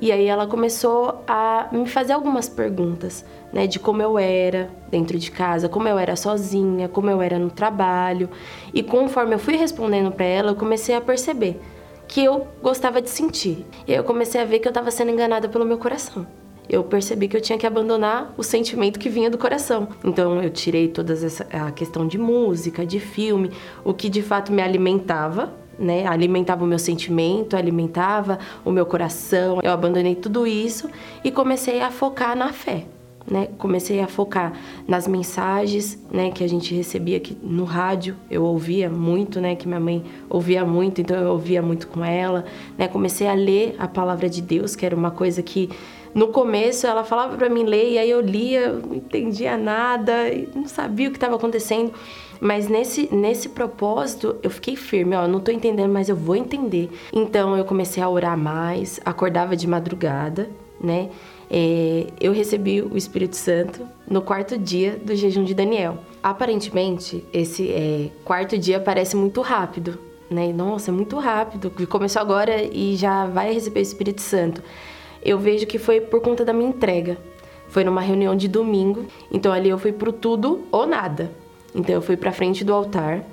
[0.00, 5.18] E aí ela começou a me fazer algumas perguntas, né, de como eu era dentro
[5.18, 8.30] de casa, como eu era sozinha, como eu era no trabalho.
[8.72, 11.60] E conforme eu fui respondendo para ela, eu comecei a perceber
[12.08, 13.66] que eu gostava de sentir.
[13.86, 16.26] E aí eu comecei a ver que eu estava sendo enganada pelo meu coração
[16.70, 19.88] eu percebi que eu tinha que abandonar o sentimento que vinha do coração.
[20.04, 23.50] Então eu tirei toda essa a questão de música, de filme,
[23.84, 26.06] o que de fato me alimentava né?
[26.06, 29.58] Alimentava o meu sentimento, alimentava o meu coração.
[29.62, 30.90] Eu abandonei tudo isso
[31.24, 32.84] e comecei a focar na fé.
[33.26, 33.48] Né?
[33.58, 34.52] Comecei a focar
[34.88, 38.16] nas mensagens, né, que a gente recebia no rádio.
[38.30, 42.44] Eu ouvia muito, né, que minha mãe ouvia muito, então eu ouvia muito com ela,
[42.76, 42.88] né?
[42.88, 45.70] Comecei a ler a palavra de Deus, que era uma coisa que
[46.12, 50.12] no começo ela falava para mim ler e aí eu lia, eu não entendia nada,
[50.54, 51.92] não sabia o que estava acontecendo.
[52.40, 56.90] Mas nesse, nesse propósito, eu fiquei firme, ó, não tô entendendo, mas eu vou entender.
[57.12, 60.48] Então eu comecei a orar mais, acordava de madrugada,
[60.80, 61.10] né?
[61.50, 65.98] É, eu recebi o Espírito Santo no quarto dia do jejum de Daniel.
[66.22, 69.98] Aparentemente, esse é, quarto dia parece muito rápido,
[70.30, 70.52] né?
[70.52, 71.70] Nossa, é muito rápido.
[71.88, 74.62] Começou agora e já vai receber o Espírito Santo.
[75.22, 77.18] Eu vejo que foi por conta da minha entrega.
[77.68, 81.30] Foi numa reunião de domingo, então ali eu fui pro tudo ou nada.
[81.74, 83.24] Então eu fui para frente do altar.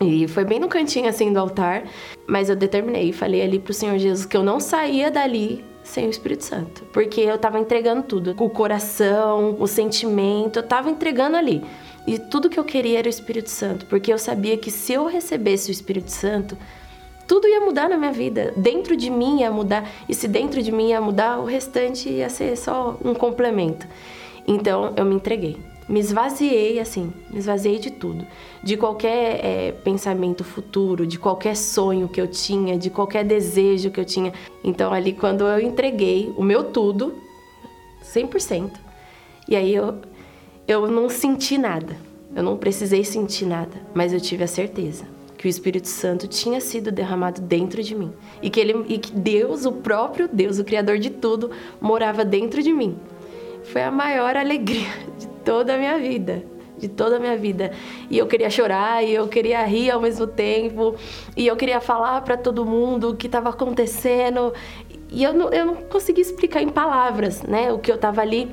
[0.00, 1.82] E foi bem no cantinho assim do altar,
[2.26, 6.06] mas eu determinei e falei ali pro Senhor Jesus que eu não saía dali sem
[6.06, 11.36] o Espírito Santo, porque eu tava entregando tudo, o coração, o sentimento, eu tava entregando
[11.36, 11.64] ali.
[12.06, 15.06] E tudo que eu queria era o Espírito Santo, porque eu sabia que se eu
[15.06, 16.56] recebesse o Espírito Santo,
[17.26, 18.52] tudo ia mudar na minha vida.
[18.56, 22.28] Dentro de mim ia mudar, e se dentro de mim ia mudar, o restante ia
[22.28, 23.86] ser só um complemento.
[24.46, 28.26] Então eu me entreguei me esvaziei assim, me esvaziei de tudo,
[28.62, 33.98] de qualquer é, pensamento futuro, de qualquer sonho que eu tinha, de qualquer desejo que
[33.98, 34.32] eu tinha.
[34.62, 37.14] Então ali quando eu entreguei o meu tudo,
[38.04, 38.72] 100%,
[39.48, 39.98] e aí eu
[40.66, 41.96] eu não senti nada.
[42.36, 45.06] Eu não precisei sentir nada, mas eu tive a certeza
[45.38, 49.12] que o Espírito Santo tinha sido derramado dentro de mim e que ele e que
[49.12, 52.98] Deus, o próprio Deus, o criador de tudo, morava dentro de mim.
[53.72, 56.42] Foi a maior alegria de toda a minha vida
[56.78, 57.72] de toda a minha vida.
[58.08, 60.94] E eu queria chorar, e eu queria rir ao mesmo tempo,
[61.36, 64.54] e eu queria falar para todo mundo o que estava acontecendo.
[65.10, 68.48] E eu não, eu não conseguia explicar em palavras, né, o que eu estava ali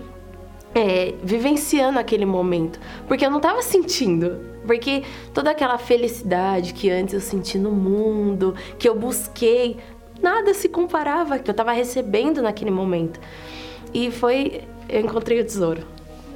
[0.73, 4.55] é, vivenciando aquele momento, porque eu não estava sentindo.
[4.65, 9.77] Porque toda aquela felicidade que antes eu senti no mundo, que eu busquei,
[10.19, 13.19] nada se comparava que eu estava recebendo naquele momento.
[13.93, 15.95] E foi, eu encontrei o tesouro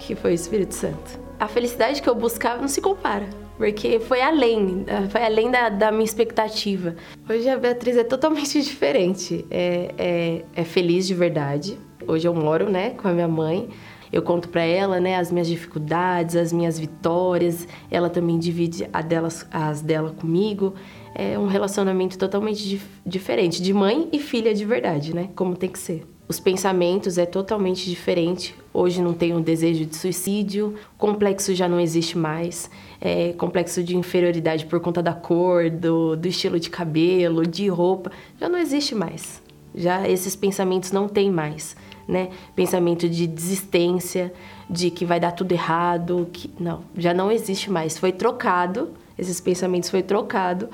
[0.10, 1.20] que foi o Espírito Santo.
[1.40, 5.92] A felicidade que eu buscava não se compara, porque foi além, foi além da, da
[5.92, 6.96] minha expectativa.
[7.30, 11.78] Hoje a Beatriz é totalmente diferente, é, é, é feliz de verdade.
[12.08, 13.70] Hoje eu moro, né, com a minha mãe.
[14.12, 17.68] Eu conto para ela, né, as minhas dificuldades, as minhas vitórias.
[17.92, 20.74] Ela também divide delas, as dela comigo.
[21.14, 25.70] É um relacionamento totalmente dif diferente, de mãe e filha de verdade, né, como tem
[25.70, 26.04] que ser.
[26.30, 28.56] Os pensamentos é totalmente diferente.
[28.72, 32.70] Hoje não tenho um desejo de suicídio, complexo já não existe mais,
[33.02, 38.12] é, complexo de inferioridade por conta da cor, do, do estilo de cabelo, de roupa,
[38.40, 39.42] já não existe mais.
[39.74, 41.76] Já esses pensamentos não tem mais,
[42.08, 42.30] né?
[42.56, 44.32] Pensamento de desistência,
[44.70, 47.98] de que vai dar tudo errado, que não, já não existe mais.
[47.98, 50.70] Foi trocado, esses pensamentos foi trocado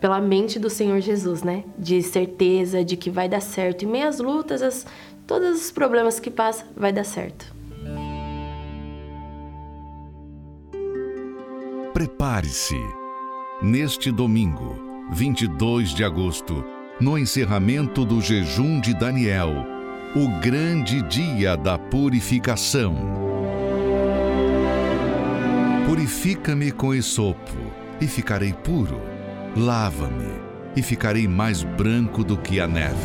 [0.00, 1.64] pela mente do Senhor Jesus, né?
[1.78, 3.84] De certeza de que vai dar certo.
[3.84, 4.86] Em meio às lutas, as,
[5.26, 7.54] todos os problemas que passa, vai dar certo.
[11.92, 12.78] Prepare-se.
[13.60, 14.78] Neste domingo,
[15.10, 16.64] 22 de agosto,
[17.00, 19.50] no encerramento do jejum de Daniel,
[20.14, 22.94] o grande dia da purificação.
[25.86, 27.56] Purifica-me com esopo
[28.00, 29.17] e ficarei puro
[29.56, 30.40] Lava-me
[30.76, 32.96] e ficarei mais branco do que a neve.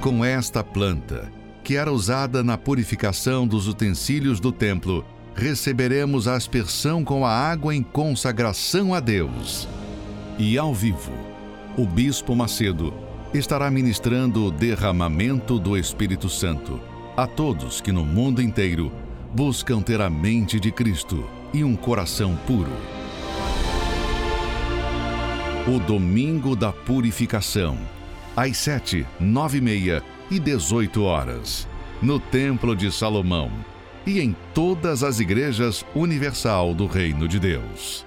[0.00, 1.30] Com esta planta,
[1.62, 7.74] que era usada na purificação dos utensílios do templo, receberemos a aspersão com a água
[7.74, 9.68] em consagração a Deus.
[10.38, 11.12] E ao vivo,
[11.76, 12.92] o Bispo Macedo
[13.32, 16.80] estará ministrando o derramamento do Espírito Santo
[17.16, 18.90] a todos que no mundo inteiro
[19.34, 22.72] buscam ter a mente de Cristo e um coração puro.
[25.64, 27.78] O Domingo da Purificação,
[28.34, 31.68] às sete, nove e meia e dezoito horas,
[32.02, 33.48] no Templo de Salomão
[34.04, 38.04] e em todas as igrejas universal do Reino de Deus.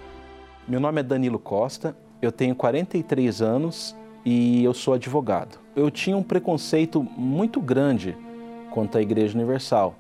[0.68, 3.96] Meu nome é Danilo Costa, eu tenho 43 anos
[4.26, 5.58] e eu sou advogado.
[5.78, 8.18] Eu tinha um preconceito muito grande
[8.70, 9.96] quanto à Igreja Universal.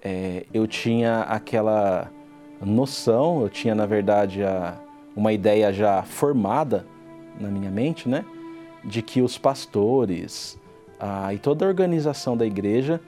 [0.00, 2.08] É, eu tinha aquela
[2.64, 4.78] noção, eu tinha na verdade a,
[5.16, 6.86] uma ideia já formada
[7.38, 8.24] na minha mente, né,
[8.84, 10.58] de que os pastores
[10.98, 13.00] a, e toda a organização da igreja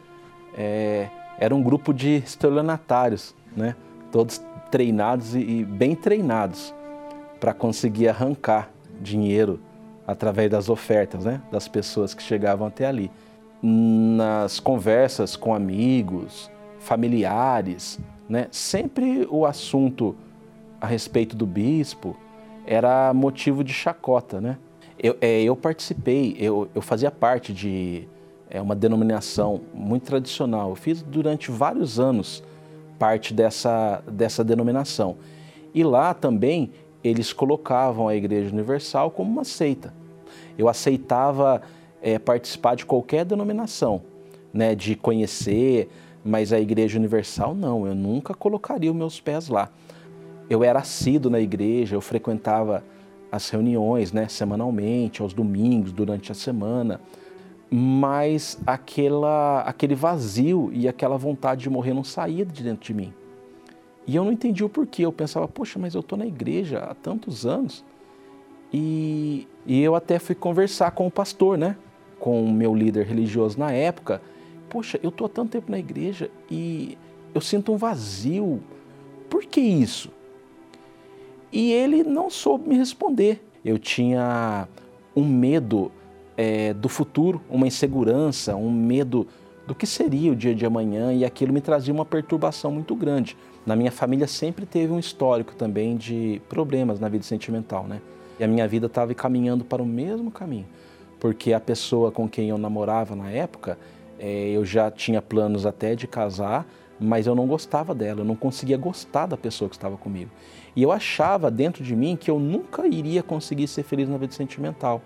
[0.57, 3.77] é, era um grupo de estelionatários, né,
[4.11, 4.41] todos
[4.71, 6.75] treinados e, e bem treinados
[7.39, 9.61] para conseguir arrancar dinheiro
[10.07, 13.11] através das ofertas né, das pessoas que chegavam até ali.
[13.63, 17.99] Nas conversas com amigos, familiares,
[18.29, 20.15] né, sempre o assunto
[20.87, 22.17] a respeito do bispo
[22.65, 24.41] era motivo de chacota.
[24.41, 24.57] Né?
[24.99, 28.09] Eu, é, eu participei, eu, eu fazia parte de
[28.49, 30.71] é, uma denominação muito tradicional.
[30.71, 32.43] Eu fiz durante vários anos
[32.99, 35.17] parte dessa, dessa denominação.
[35.75, 36.71] E lá também
[37.03, 39.93] eles colocavam a Igreja Universal como uma seita.
[40.57, 41.61] Eu aceitava
[42.01, 44.03] é, participar de qualquer denominação,
[44.53, 45.91] né, de conhecer,
[46.25, 49.71] mas a Igreja Universal não, eu nunca colocaria os meus pés lá.
[50.49, 52.85] Eu era assíduo na igreja, eu frequentava
[53.31, 57.01] as reuniões né, semanalmente, aos domingos, durante a semana,
[57.71, 63.13] mas aquela, aquele vazio e aquela vontade de morrer não saía de dentro de mim.
[64.07, 65.05] E eu não entendi o porquê.
[65.05, 67.85] Eu pensava, poxa, mas eu estou na igreja há tantos anos.
[68.73, 71.77] E, e eu até fui conversar com o pastor, né?
[72.21, 74.23] Com o meu líder religioso na época.
[74.69, 76.97] Poxa, eu estou há tanto tempo na igreja e
[77.35, 78.63] eu sinto um vazio.
[79.29, 80.11] Por que isso?
[81.57, 83.43] E ele não soube me responder.
[83.65, 84.69] Eu tinha
[85.17, 85.91] um medo
[86.37, 89.27] é, do futuro, uma insegurança, um medo
[89.67, 93.39] do que seria o dia de amanhã e aquilo me trazia uma perturbação muito grande.
[93.65, 98.03] Na minha família sempre teve um histórico também de problemas na vida sentimental, né?
[98.39, 100.67] E a minha vida estava caminhando para o mesmo caminho,
[101.19, 103.79] porque a pessoa com quem eu namorava na época,
[104.19, 106.67] é, eu já tinha planos até de casar,
[106.99, 110.31] mas eu não gostava dela, eu não conseguia gostar da pessoa que estava comigo.
[110.75, 114.33] E eu achava dentro de mim que eu nunca iria conseguir ser feliz na vida
[114.33, 115.03] sentimental.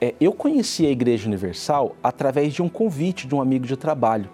[0.00, 4.28] É, eu conheci a Igreja Universal através de um convite de um amigo de trabalho.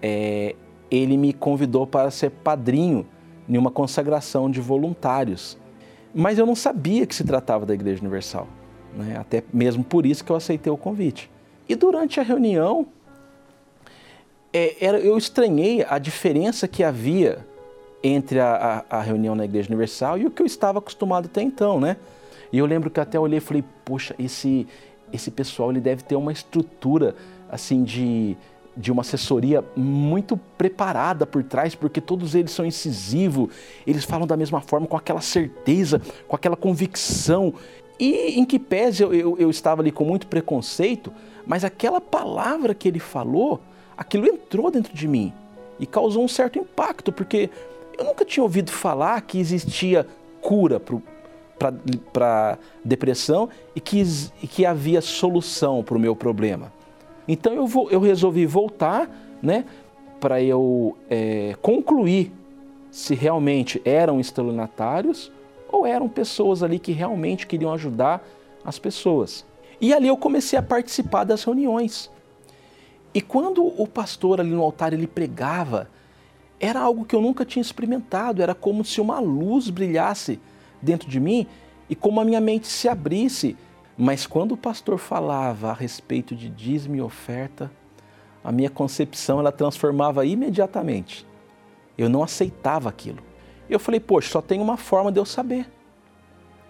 [0.00, 0.54] É,
[0.90, 3.06] ele me convidou para ser padrinho
[3.48, 5.58] em uma consagração de voluntários.
[6.14, 8.48] Mas eu não sabia que se tratava da Igreja Universal.
[8.94, 9.16] Né?
[9.18, 11.30] Até mesmo por isso que eu aceitei o convite.
[11.68, 12.86] E durante a reunião,
[14.52, 17.46] é, era, eu estranhei a diferença que havia
[18.02, 21.42] entre a, a, a, reunião na Igreja Universal e o que eu estava acostumado até
[21.42, 21.96] então, né?
[22.52, 24.66] E eu lembro que até olhei e falei, poxa, esse,
[25.12, 27.14] esse pessoal ele deve ter uma estrutura
[27.50, 28.36] assim de,
[28.76, 33.50] de uma assessoria muito preparada por trás, porque todos eles são incisivos,
[33.86, 37.52] eles falam da mesma forma, com aquela certeza, com aquela convicção.
[37.98, 41.12] E em que pese eu, eu, eu estava ali com muito preconceito,
[41.44, 43.60] mas aquela palavra que ele falou,
[43.98, 45.32] aquilo entrou dentro de mim
[45.78, 47.50] e causou um certo impacto, porque
[47.98, 50.06] eu nunca tinha ouvido falar que existia
[50.40, 50.80] cura
[52.12, 54.00] para depressão e que,
[54.40, 56.72] e que havia solução para o meu problema.
[57.26, 59.10] Então eu, vou, eu resolvi voltar
[59.42, 59.64] né,
[60.20, 62.32] para eu é, concluir
[62.90, 65.30] se realmente eram estelionatários
[65.68, 68.26] ou eram pessoas ali que realmente queriam ajudar
[68.64, 69.44] as pessoas.
[69.80, 72.10] E ali eu comecei a participar das reuniões.
[73.14, 75.88] E quando o pastor ali no altar ele pregava,
[76.60, 80.40] era algo que eu nunca tinha experimentado, era como se uma luz brilhasse
[80.82, 81.46] dentro de mim
[81.88, 83.56] e como a minha mente se abrisse.
[83.96, 87.70] Mas quando o pastor falava a respeito de dízimo e oferta,
[88.44, 91.26] a minha concepção ela transformava imediatamente.
[91.96, 93.18] Eu não aceitava aquilo.
[93.68, 95.68] Eu falei, poxa, só tem uma forma de eu saber.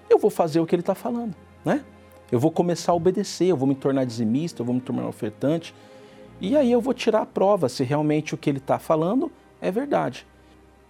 [0.08, 1.34] Eu vou fazer o que ele está falando,
[1.64, 1.84] né?
[2.32, 5.74] Eu vou começar a obedecer, eu vou me tornar dizimista, eu vou me tornar ofertante.
[6.40, 9.30] E aí eu vou tirar a prova se realmente o que ele está falando
[9.60, 10.26] é verdade.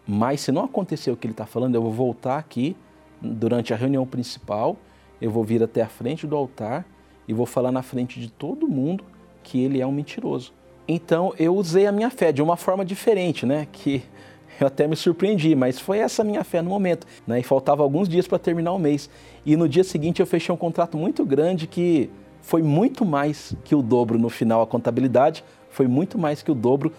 [0.06, 2.76] Mas se não acontecer o que ele está falando, eu vou voltar aqui
[3.20, 4.76] durante a reunião principal,
[5.20, 6.86] eu vou vir até a frente do altar
[7.26, 9.04] e vou falar na frente de todo mundo
[9.42, 10.52] que ele é um mentiroso.
[10.86, 13.66] Então eu usei a minha fé de uma forma diferente, né?
[13.70, 14.02] Que
[14.60, 17.06] eu até me surpreendi, mas foi essa minha fé no momento.
[17.26, 17.40] Né?
[17.40, 19.10] E faltava alguns dias para terminar o mês.
[19.44, 22.10] E no dia seguinte eu fechei um contrato muito grande que
[22.48, 26.54] foi muito mais que o dobro no final a contabilidade, foi muito mais que o
[26.54, 26.90] dobro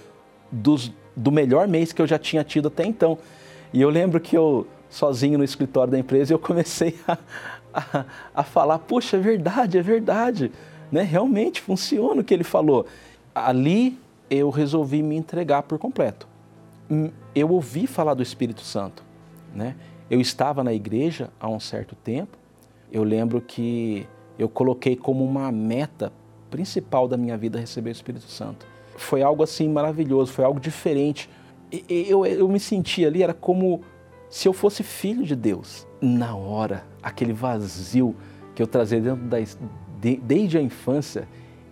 [0.51, 3.17] dos, do melhor mês que eu já tinha tido até então.
[3.73, 7.17] E eu lembro que eu, sozinho no escritório da empresa, eu comecei a,
[7.73, 10.51] a, a falar, puxa, é verdade, é verdade,
[10.91, 11.01] né?
[11.01, 12.85] realmente funciona o que ele falou.
[13.33, 13.97] Ali
[14.29, 16.27] eu resolvi me entregar por completo.
[16.91, 19.03] Hum, eu ouvi falar do Espírito Santo,
[19.55, 19.75] né?
[20.11, 22.37] Eu estava na igreja há um certo tempo.
[22.91, 24.07] Eu lembro que
[24.39, 26.11] eu coloquei como uma meta
[26.49, 28.65] principal da minha vida receber o Espírito Santo.
[28.95, 31.29] Foi algo assim maravilhoso, foi algo diferente.
[31.87, 33.81] Eu, eu me senti ali, era como
[34.29, 35.85] se eu fosse filho de Deus.
[36.01, 38.15] Na hora, aquele vazio
[38.55, 41.27] que eu trazia dentro da, de, desde a infância,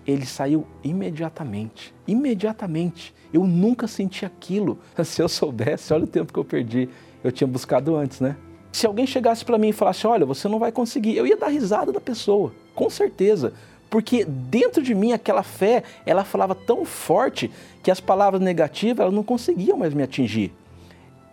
[0.06, 1.94] ele saiu imediatamente.
[2.06, 3.16] Imediatamente.
[3.34, 4.78] Eu nunca senti aquilo.
[5.04, 6.90] Se eu soubesse, olha o tempo que eu perdi.
[7.24, 8.36] Eu tinha buscado antes, né?
[8.72, 11.48] Se alguém chegasse para mim e falasse: Olha, você não vai conseguir, eu ia dar
[11.48, 13.54] risada da pessoa, com certeza.
[13.90, 17.50] Porque dentro de mim aquela fé, ela falava tão forte
[17.82, 20.54] que as palavras negativas elas não conseguiam mais me atingir.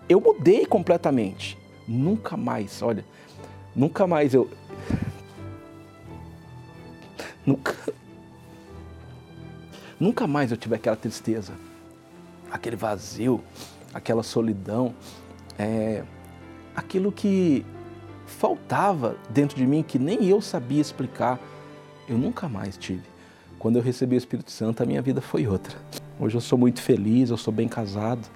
[0.08, 1.58] Eu mudei completamente.
[1.86, 3.04] Nunca mais, olha,
[3.74, 4.48] nunca mais eu.
[7.46, 7.74] Nunca,
[9.98, 11.52] Nunca mais eu tive aquela tristeza,
[12.50, 13.40] aquele vazio,
[13.92, 14.94] aquela solidão,
[15.58, 16.02] é,
[16.74, 17.64] aquilo que
[18.26, 21.38] faltava dentro de mim que nem eu sabia explicar.
[22.08, 23.02] Eu nunca mais tive.
[23.58, 25.78] Quando eu recebi o Espírito Santo, a minha vida foi outra.
[26.18, 28.28] Hoje eu sou muito feliz, eu sou bem casado.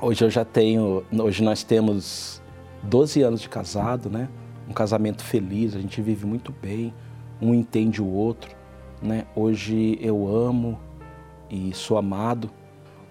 [0.00, 2.42] Hoje eu já tenho, hoje nós temos
[2.82, 4.28] 12 anos de casado, né?
[4.68, 6.94] Um casamento feliz, a gente vive muito bem,
[7.40, 8.54] um entende o outro.
[9.02, 9.26] Né?
[9.34, 10.78] Hoje eu amo
[11.50, 12.50] e sou amado.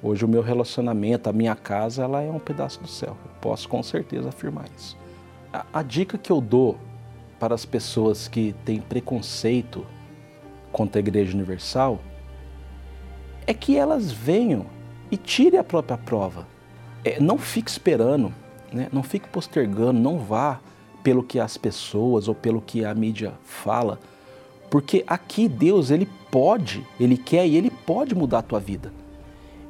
[0.01, 3.17] Hoje o meu relacionamento, a minha casa, ela é um pedaço do céu.
[3.25, 4.97] Eu posso com certeza afirmar isso.
[5.51, 6.77] A, a dica que eu dou
[7.39, 9.85] para as pessoas que têm preconceito
[10.71, 11.99] contra a Igreja Universal
[13.45, 14.65] é que elas venham
[15.11, 16.47] e tirem a própria prova.
[17.03, 18.33] É, não fique esperando,
[18.71, 18.87] né?
[18.91, 20.59] não fique postergando, não vá
[21.03, 23.99] pelo que as pessoas ou pelo que a mídia fala
[24.69, 28.93] porque aqui Deus, ele pode, ele quer e ele pode mudar a tua vida.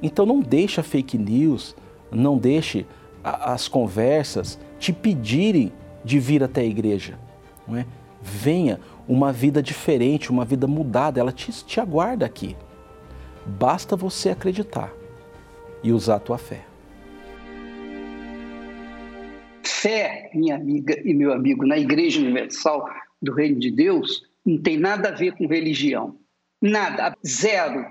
[0.02, 1.76] Então não deixe fake news,
[2.12, 2.86] não deixe
[3.24, 5.72] as conversas te pedirem
[6.04, 7.20] de vir até a igreja.
[7.68, 7.86] Não é?
[8.22, 12.56] Venha uma vida diferente, uma vida mudada, ela te, te aguarda aqui.
[13.46, 14.94] Basta você acreditar
[15.84, 16.66] e usar a tua fé.
[19.64, 22.86] Fé, minha amiga e meu amigo, na Igreja Universal
[23.22, 26.18] do Reino de Deus não tem nada a ver com religião.
[26.62, 27.86] Nada, zero.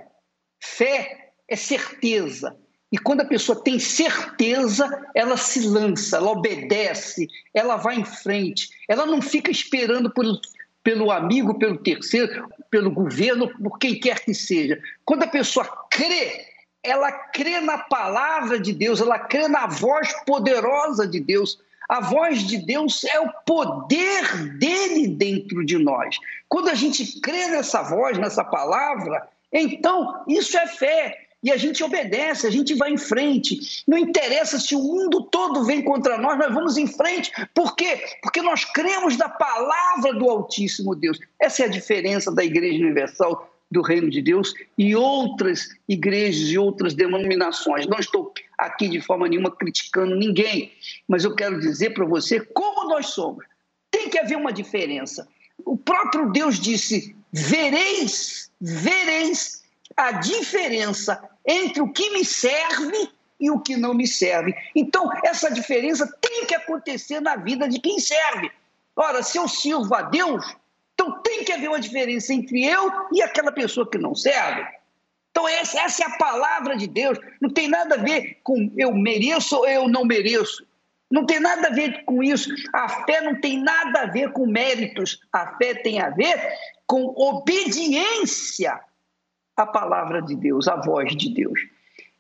[0.63, 2.57] Fé é certeza.
[2.91, 8.71] E quando a pessoa tem certeza, ela se lança, ela obedece, ela vai em frente.
[8.89, 10.25] Ela não fica esperando por,
[10.83, 14.81] pelo amigo, pelo terceiro, pelo governo, por quem quer que seja.
[15.05, 16.47] Quando a pessoa crê,
[16.83, 21.59] ela crê na palavra de Deus, ela crê na voz poderosa de Deus.
[21.91, 26.17] A voz de Deus é o poder dele dentro de nós.
[26.49, 31.28] Quando a gente crê nessa voz, nessa palavra, então isso é fé.
[31.43, 33.83] E a gente obedece, a gente vai em frente.
[33.87, 37.31] Não interessa se o mundo todo vem contra nós, nós vamos em frente.
[37.55, 38.01] Por quê?
[38.23, 41.19] Porque nós cremos na palavra do Altíssimo Deus.
[41.41, 46.59] Essa é a diferença da Igreja Universal do Reino de Deus e outras igrejas e
[46.59, 47.87] outras denominações.
[47.87, 50.73] Não estou aqui de forma nenhuma criticando ninguém,
[51.07, 53.45] mas eu quero dizer para você como nós somos.
[53.91, 55.29] Tem que haver uma diferença.
[55.65, 59.58] O próprio Deus disse: vereis, vereis
[59.99, 64.55] a diferença entre o que me serve e o que não me serve.
[64.75, 68.51] Então, essa diferença tem que acontecer na vida de quem serve.
[68.95, 70.45] Ora, se eu sirvo a Deus,
[70.95, 74.67] então tem que haver uma diferença entre eu e aquela pessoa que não serve.
[75.31, 77.19] Então essa, essa é a palavra de Deus.
[77.41, 80.67] Não tem nada a ver com eu mereço ou eu não mereço.
[81.11, 82.51] Não tem nada a ver com isso.
[82.73, 85.21] A fé não tem nada a ver com méritos.
[85.33, 86.37] A fé tem a ver
[86.87, 88.81] com obediência
[89.59, 91.61] à palavra de Deus, à voz de Deus.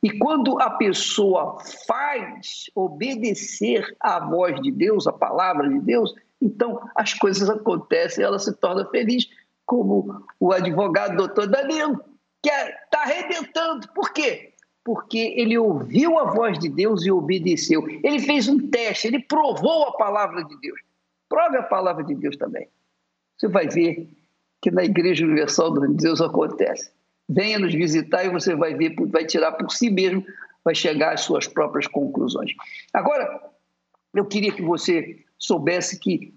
[0.02, 6.80] E quando a pessoa faz obedecer à voz de Deus, à palavra de Deus, então,
[6.94, 9.28] as coisas acontecem, ela se torna feliz,
[9.66, 12.02] como o advogado doutor Danilo,
[12.42, 13.88] que está arrebentando.
[13.92, 14.54] Por quê?
[14.84, 17.86] Porque ele ouviu a voz de Deus e obedeceu.
[18.02, 20.80] Ele fez um teste, ele provou a palavra de Deus.
[21.28, 22.68] Prove a palavra de Deus também.
[23.36, 24.08] Você vai ver
[24.62, 26.90] que na Igreja Universal do Deus acontece.
[27.28, 30.24] Venha nos visitar e você vai ver, vai tirar por si mesmo,
[30.64, 32.52] vai chegar às suas próprias conclusões.
[32.92, 33.42] Agora,
[34.14, 36.34] eu queria que você soubesse que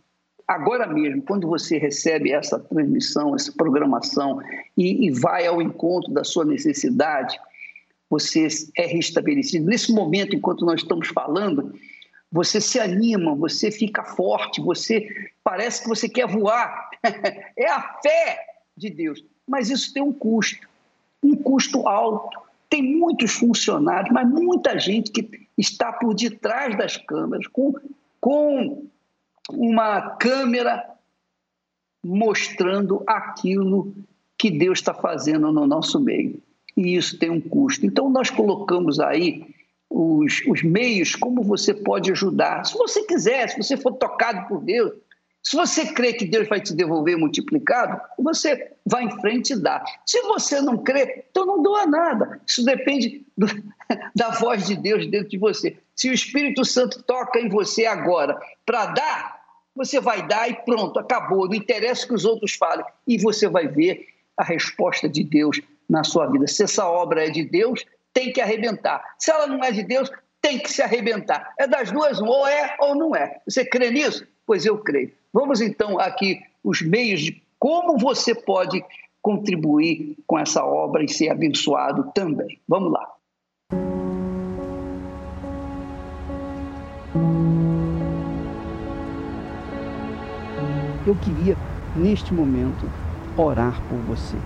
[0.47, 4.39] agora mesmo, quando você recebe essa transmissão, essa programação
[4.77, 7.39] e, e vai ao encontro da sua necessidade,
[8.09, 9.65] você é restabelecido.
[9.65, 11.73] Nesse momento, enquanto nós estamos falando,
[12.31, 15.07] você se anima, você fica forte, você
[15.43, 16.89] parece que você quer voar.
[17.57, 18.39] é a fé
[18.75, 19.23] de Deus.
[19.47, 20.67] Mas isso tem um custo,
[21.23, 22.39] um custo alto.
[22.69, 27.73] Tem muitos funcionários, mas muita gente que está por detrás das câmeras, com,
[28.19, 28.85] com
[29.49, 30.89] uma câmera
[32.03, 33.93] mostrando aquilo
[34.37, 36.41] que Deus está fazendo no nosso meio.
[36.75, 37.85] E isso tem um custo.
[37.85, 39.45] Então, nós colocamos aí
[39.89, 42.65] os, os meios, como você pode ajudar.
[42.65, 44.93] Se você quiser, se você for tocado por Deus,
[45.43, 49.83] se você crê que Deus vai te devolver multiplicado, você vai em frente e dá.
[50.05, 52.39] Se você não crê, então não doa nada.
[52.47, 53.47] Isso depende do,
[54.15, 55.77] da voz de Deus dentro de você.
[55.95, 59.41] Se o Espírito Santo toca em você agora para dar,
[59.75, 61.47] você vai dar e pronto, acabou.
[61.47, 62.85] Não interessa que os outros falem.
[63.07, 66.47] E você vai ver a resposta de Deus na sua vida.
[66.47, 67.83] Se essa obra é de Deus,
[68.13, 69.03] tem que arrebentar.
[69.17, 70.09] Se ela não é de Deus,
[70.41, 71.53] tem que se arrebentar.
[71.59, 73.39] É das duas, ou é ou não é.
[73.47, 74.27] Você crê nisso?
[74.45, 75.11] Pois eu creio.
[75.33, 78.83] Vamos então aqui os meios de como você pode
[79.21, 82.59] contribuir com essa obra e ser abençoado também.
[82.67, 83.07] Vamos lá.
[91.07, 91.55] Eu queria,
[91.95, 92.89] neste momento,
[93.37, 94.37] orar por você.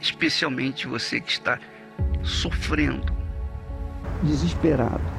[0.00, 1.58] Especialmente você que está
[2.22, 3.12] sofrendo,
[4.22, 5.15] desesperado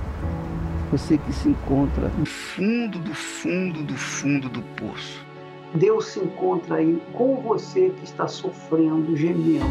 [0.92, 5.26] você que se encontra no fundo do fundo do fundo do poço.
[5.74, 9.66] Deus se encontra aí com você que está sofrendo, gemendo.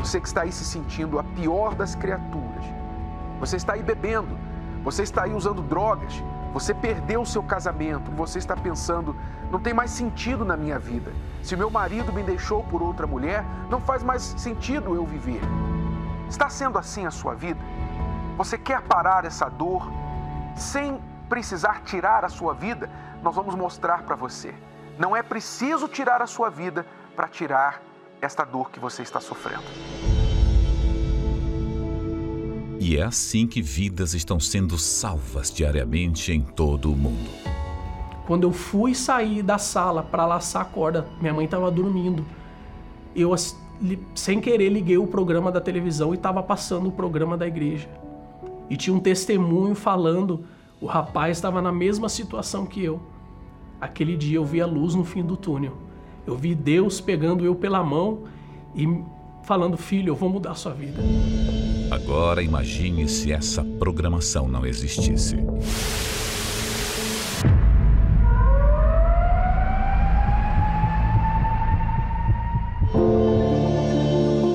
[0.00, 2.64] Você que está aí se sentindo a pior das criaturas.
[3.38, 4.36] Você está aí bebendo.
[4.82, 6.22] Você está aí usando drogas.
[6.52, 8.10] Você perdeu o seu casamento.
[8.12, 9.14] Você está pensando,
[9.50, 11.12] não tem mais sentido na minha vida.
[11.42, 15.40] Se meu marido me deixou por outra mulher, não faz mais sentido eu viver.
[16.28, 17.60] Está sendo assim a sua vida?
[18.36, 19.88] Você quer parar essa dor
[20.56, 22.90] sem precisar tirar a sua vida?
[23.22, 24.52] Nós vamos mostrar para você.
[24.98, 27.80] Não é preciso tirar a sua vida para tirar
[28.20, 29.62] esta dor que você está sofrendo.
[32.80, 37.30] E é assim que vidas estão sendo salvas diariamente em todo o mundo.
[38.26, 42.26] Quando eu fui sair da sala para laçar a corda, minha mãe estava dormindo.
[43.14, 43.32] Eu,
[44.14, 47.88] sem querer, liguei o programa da televisão e estava passando o programa da igreja
[48.68, 50.44] e tinha um testemunho falando:
[50.80, 53.00] o rapaz estava na mesma situação que eu.
[53.80, 55.76] Aquele dia eu vi a luz no fim do túnel.
[56.26, 58.24] Eu vi Deus pegando eu pela mão
[58.74, 58.86] e
[59.42, 61.00] falando: Filho, eu vou mudar a sua vida.
[61.90, 65.36] Agora imagine se essa programação não existisse.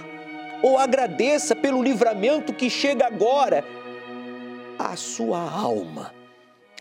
[0.65, 3.65] Ou agradeça pelo livramento que chega agora
[4.77, 6.13] à sua alma,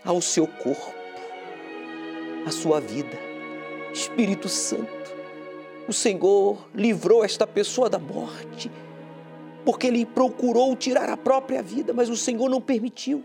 [0.04, 0.92] ao seu corpo,
[2.44, 3.16] à sua vida.
[3.92, 5.14] Espírito Santo,
[5.86, 8.68] o Senhor livrou esta pessoa da morte,
[9.64, 13.22] porque ele procurou tirar a própria vida, mas o Senhor não permitiu.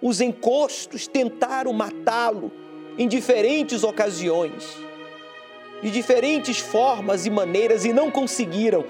[0.00, 2.52] Os encostos tentaram matá-lo
[2.96, 4.86] em diferentes ocasiões,
[5.82, 8.84] de diferentes formas e maneiras, e não conseguiram,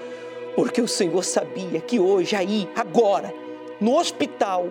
[0.55, 3.33] porque o Senhor sabia que hoje, aí, agora,
[3.79, 4.67] no hospital,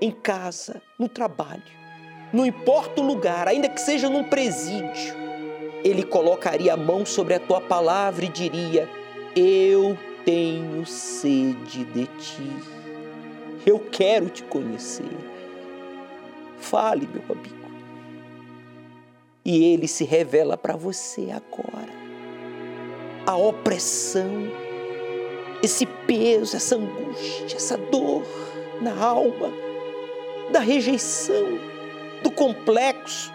[0.00, 1.62] em casa, no trabalho,
[2.32, 5.16] não importa o lugar, ainda que seja num presídio,
[5.82, 8.88] ele colocaria a mão sobre a tua palavra e diria:
[9.34, 12.52] Eu tenho sede de ti.
[13.64, 15.04] Eu quero te conhecer.
[16.58, 17.57] Fale, meu amigo.
[19.48, 21.88] E ele se revela para você agora.
[23.24, 24.52] A opressão,
[25.62, 28.26] esse peso, essa angústia, essa dor
[28.82, 29.50] na alma,
[30.52, 31.58] da rejeição,
[32.22, 33.32] do complexo,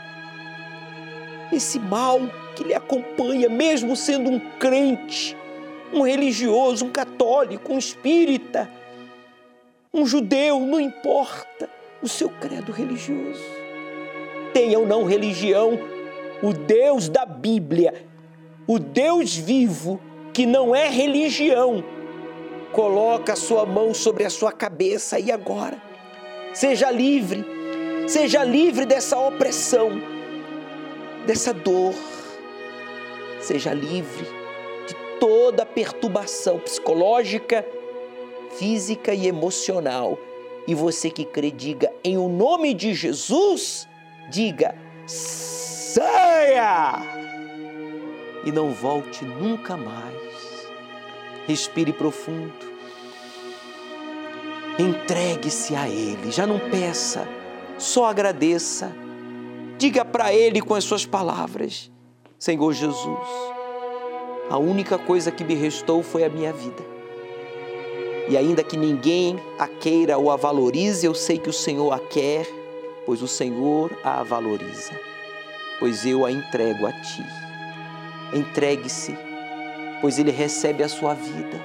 [1.52, 2.20] esse mal
[2.56, 5.36] que lhe acompanha, mesmo sendo um crente,
[5.92, 8.70] um religioso, um católico, um espírita,
[9.92, 11.68] um judeu, não importa
[12.04, 13.42] o seu credo religioso.
[14.54, 15.80] Tenha ou não religião,
[16.44, 18.06] o Deus da Bíblia,
[18.68, 19.98] o Deus vivo,
[20.34, 21.82] que não é religião,
[22.74, 25.82] coloca a sua mão sobre a sua cabeça e agora.
[26.54, 27.46] Seja livre,
[28.08, 29.90] seja livre dessa opressão,
[31.26, 31.94] dessa dor.
[33.40, 34.26] Seja livre
[34.86, 37.66] de toda perturbação psicológica,
[38.58, 40.20] física e emocional.
[40.68, 43.88] E você que crê, diga em o nome de Jesus,
[44.30, 44.76] diga
[45.94, 47.02] saia!
[48.44, 50.68] E não volte nunca mais.
[51.48, 52.74] Respire profundo.
[54.80, 56.32] Entregue-se a Ele.
[56.32, 57.28] Já não peça,
[57.78, 58.92] só agradeça.
[59.78, 61.92] Diga para Ele com as suas palavras:
[62.40, 63.30] Senhor Jesus,
[64.50, 66.84] a única coisa que me restou foi a minha vida.
[68.30, 72.00] E ainda que ninguém a queira ou a valorize, eu sei que o Senhor a
[72.00, 72.48] quer,
[73.06, 75.13] pois o Senhor a valoriza.
[75.84, 77.26] Pois eu a entrego a Ti.
[78.34, 79.18] Entregue-se,
[80.00, 81.60] pois Ele recebe a sua vida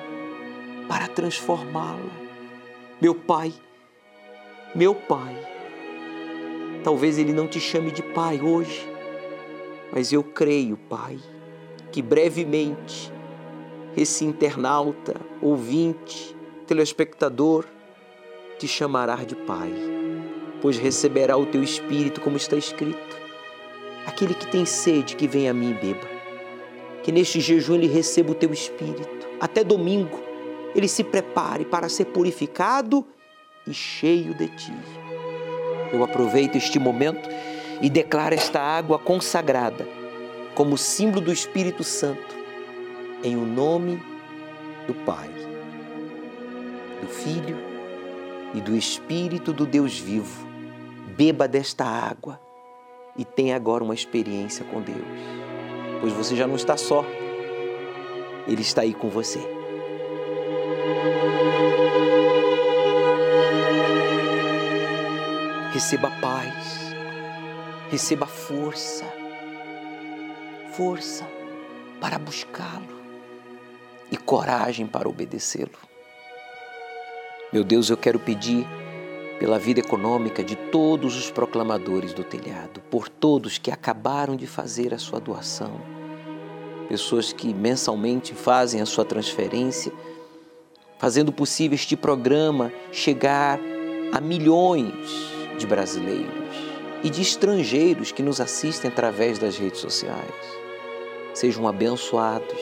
[0.88, 2.10] para transformá-la.
[3.00, 3.54] Meu Pai,
[4.74, 5.36] meu Pai,
[6.82, 8.92] talvez Ele não te chame de Pai hoje,
[9.92, 11.16] mas eu creio, Pai,
[11.92, 13.12] que brevemente
[13.96, 17.64] esse internauta, ouvinte, telespectador,
[18.58, 19.72] te chamará de Pai,
[20.60, 23.17] pois receberá o teu Espírito, como está escrito.
[24.08, 26.08] Aquele que tem sede, que venha a mim e beba.
[27.02, 29.28] Que neste jejum ele receba o teu Espírito.
[29.38, 30.18] Até domingo,
[30.74, 33.06] ele se prepare para ser purificado
[33.66, 34.72] e cheio de ti.
[35.92, 37.28] Eu aproveito este momento
[37.82, 39.86] e declaro esta água consagrada
[40.54, 42.34] como símbolo do Espírito Santo,
[43.22, 44.02] em o nome
[44.86, 45.28] do Pai
[47.02, 47.58] do Filho
[48.54, 50.48] e do Espírito do Deus vivo.
[51.14, 52.47] Beba desta água
[53.18, 55.04] e tenha agora uma experiência com Deus,
[56.00, 57.04] pois você já não está só,
[58.46, 59.40] Ele está aí com você.
[65.72, 66.94] Receba paz,
[67.90, 69.04] receba força,
[70.72, 71.26] força
[72.00, 72.98] para buscá-lo
[74.10, 75.70] e coragem para obedecê-lo.
[77.52, 78.66] Meu Deus, eu quero pedir
[79.38, 84.92] pela vida econômica de todos os proclamadores do telhado, por todos que acabaram de fazer
[84.92, 85.80] a sua doação.
[86.88, 89.92] pessoas que mensalmente fazem a sua transferência,
[90.98, 93.60] fazendo possível este programa chegar
[94.10, 94.94] a milhões
[95.58, 96.56] de brasileiros
[97.04, 100.34] e de estrangeiros que nos assistem através das redes sociais.
[101.34, 102.58] Sejam abençoados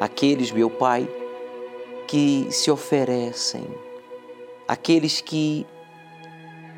[0.00, 1.08] aqueles, meu Pai,
[2.06, 3.64] que se oferecem,
[4.66, 5.66] aqueles que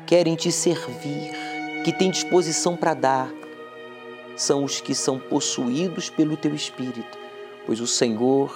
[0.05, 1.31] querem te servir,
[1.83, 3.31] que têm disposição para dar,
[4.35, 7.17] são os que são possuídos pelo teu Espírito,
[7.65, 8.55] pois o Senhor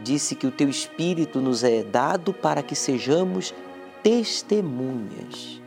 [0.00, 3.54] disse que o teu Espírito nos é dado para que sejamos
[4.02, 5.60] testemunhas.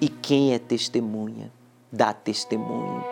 [0.00, 1.52] E quem é testemunha,
[1.90, 3.04] dá testemunho,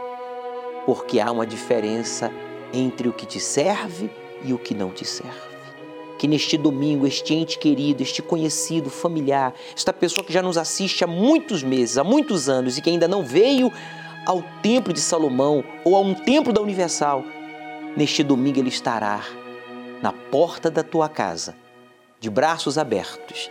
[0.85, 2.31] porque há uma diferença
[2.73, 4.09] entre o que te serve
[4.45, 5.56] e o que não te serve.
[6.19, 11.05] Que neste domingo, este ente querido, este conhecido, familiar, esta pessoa que já nos assiste
[11.05, 13.71] há muitos meses, há muitos anos e que ainda não veio
[14.27, 17.23] ao Templo de Salomão ou a um templo da Universal,
[17.97, 19.23] neste domingo ele estará
[20.03, 21.55] na porta da tua casa,
[22.19, 23.51] de braços abertos,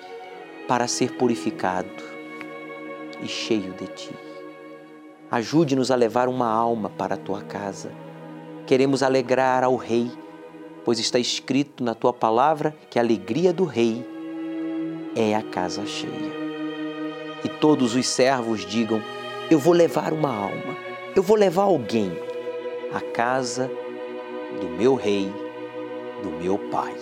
[0.67, 1.89] para ser purificado
[3.21, 4.11] e cheio de ti.
[5.29, 7.91] Ajude-nos a levar uma alma para a tua casa.
[8.65, 10.11] Queremos alegrar ao Rei,
[10.85, 14.05] pois está escrito na tua palavra que a alegria do Rei
[15.15, 16.45] é a casa cheia.
[17.43, 19.01] E todos os servos digam:
[19.49, 20.77] eu vou levar uma alma,
[21.15, 22.11] eu vou levar alguém
[22.93, 23.69] à casa
[24.61, 25.33] do meu rei,
[26.23, 26.95] do meu pai.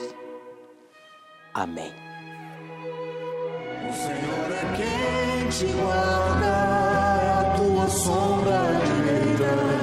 [1.53, 1.93] Amém.
[3.88, 6.51] O Senhor é quem te guarda,
[7.39, 9.82] a tua sombra direita.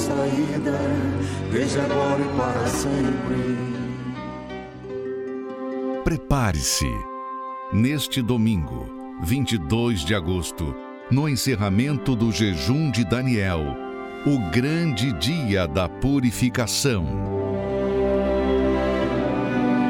[0.00, 0.78] saída,
[1.52, 3.80] desde agora e para sempre.
[6.02, 6.90] Prepare-se
[7.72, 8.88] neste domingo,
[9.22, 10.74] 22 de agosto,
[11.10, 13.76] no encerramento do jejum de Daniel,
[14.26, 17.06] o grande dia da purificação.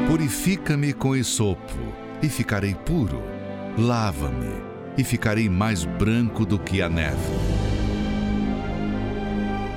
[0.07, 1.77] Purifica-me com esopo
[2.21, 3.21] e ficarei puro.
[3.77, 4.51] Lava-me
[4.97, 7.50] e ficarei mais branco do que a neve.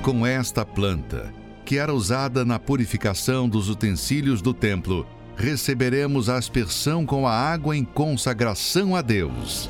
[0.05, 1.33] Com esta planta,
[1.65, 5.03] que era usada na purificação dos utensílios do templo,
[5.35, 9.67] receberemos a aspersão com a água em consagração a Deus.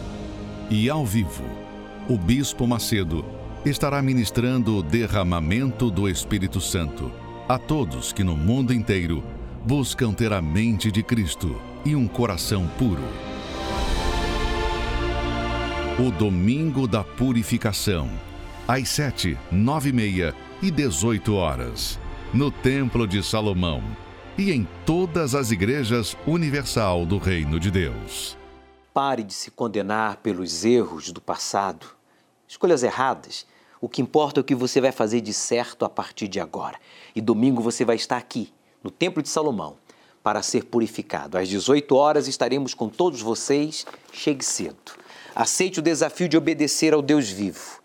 [0.69, 1.45] E ao vivo,
[2.09, 3.23] o Bispo Macedo
[3.65, 7.09] estará ministrando o derramamento do Espírito Santo
[7.47, 9.23] a todos que no mundo inteiro
[9.65, 11.55] buscam ter a mente de Cristo
[11.85, 13.07] e um coração puro.
[15.97, 18.09] O Domingo da Purificação,
[18.67, 21.99] às sete, nove e meia e dezoito horas,
[22.33, 23.83] no Templo de Salomão
[24.35, 28.35] e em todas as igrejas universal do Reino de Deus.
[28.91, 31.85] Pare de se condenar pelos erros do passado,
[32.47, 33.45] escolhas erradas.
[33.79, 36.79] O que importa é o que você vai fazer de certo a partir de agora.
[37.15, 38.51] E domingo você vai estar aqui,
[38.83, 39.75] no Templo de Salomão,
[40.23, 41.37] para ser purificado.
[41.37, 43.85] Às 18 horas estaremos com todos vocês.
[44.11, 44.93] Chegue cedo.
[45.35, 47.84] Aceite o desafio de obedecer ao Deus vivo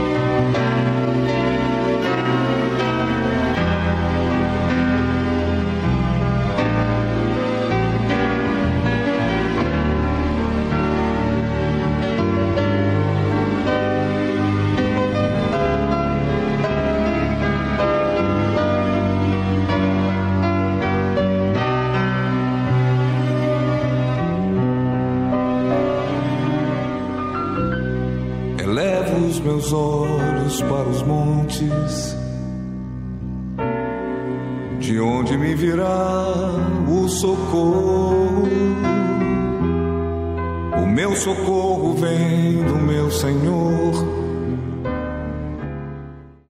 [29.51, 32.17] Meus olhos para os montes,
[34.79, 36.31] de onde me virá
[36.87, 38.47] o socorro.
[40.81, 44.10] O meu socorro vem do meu Senhor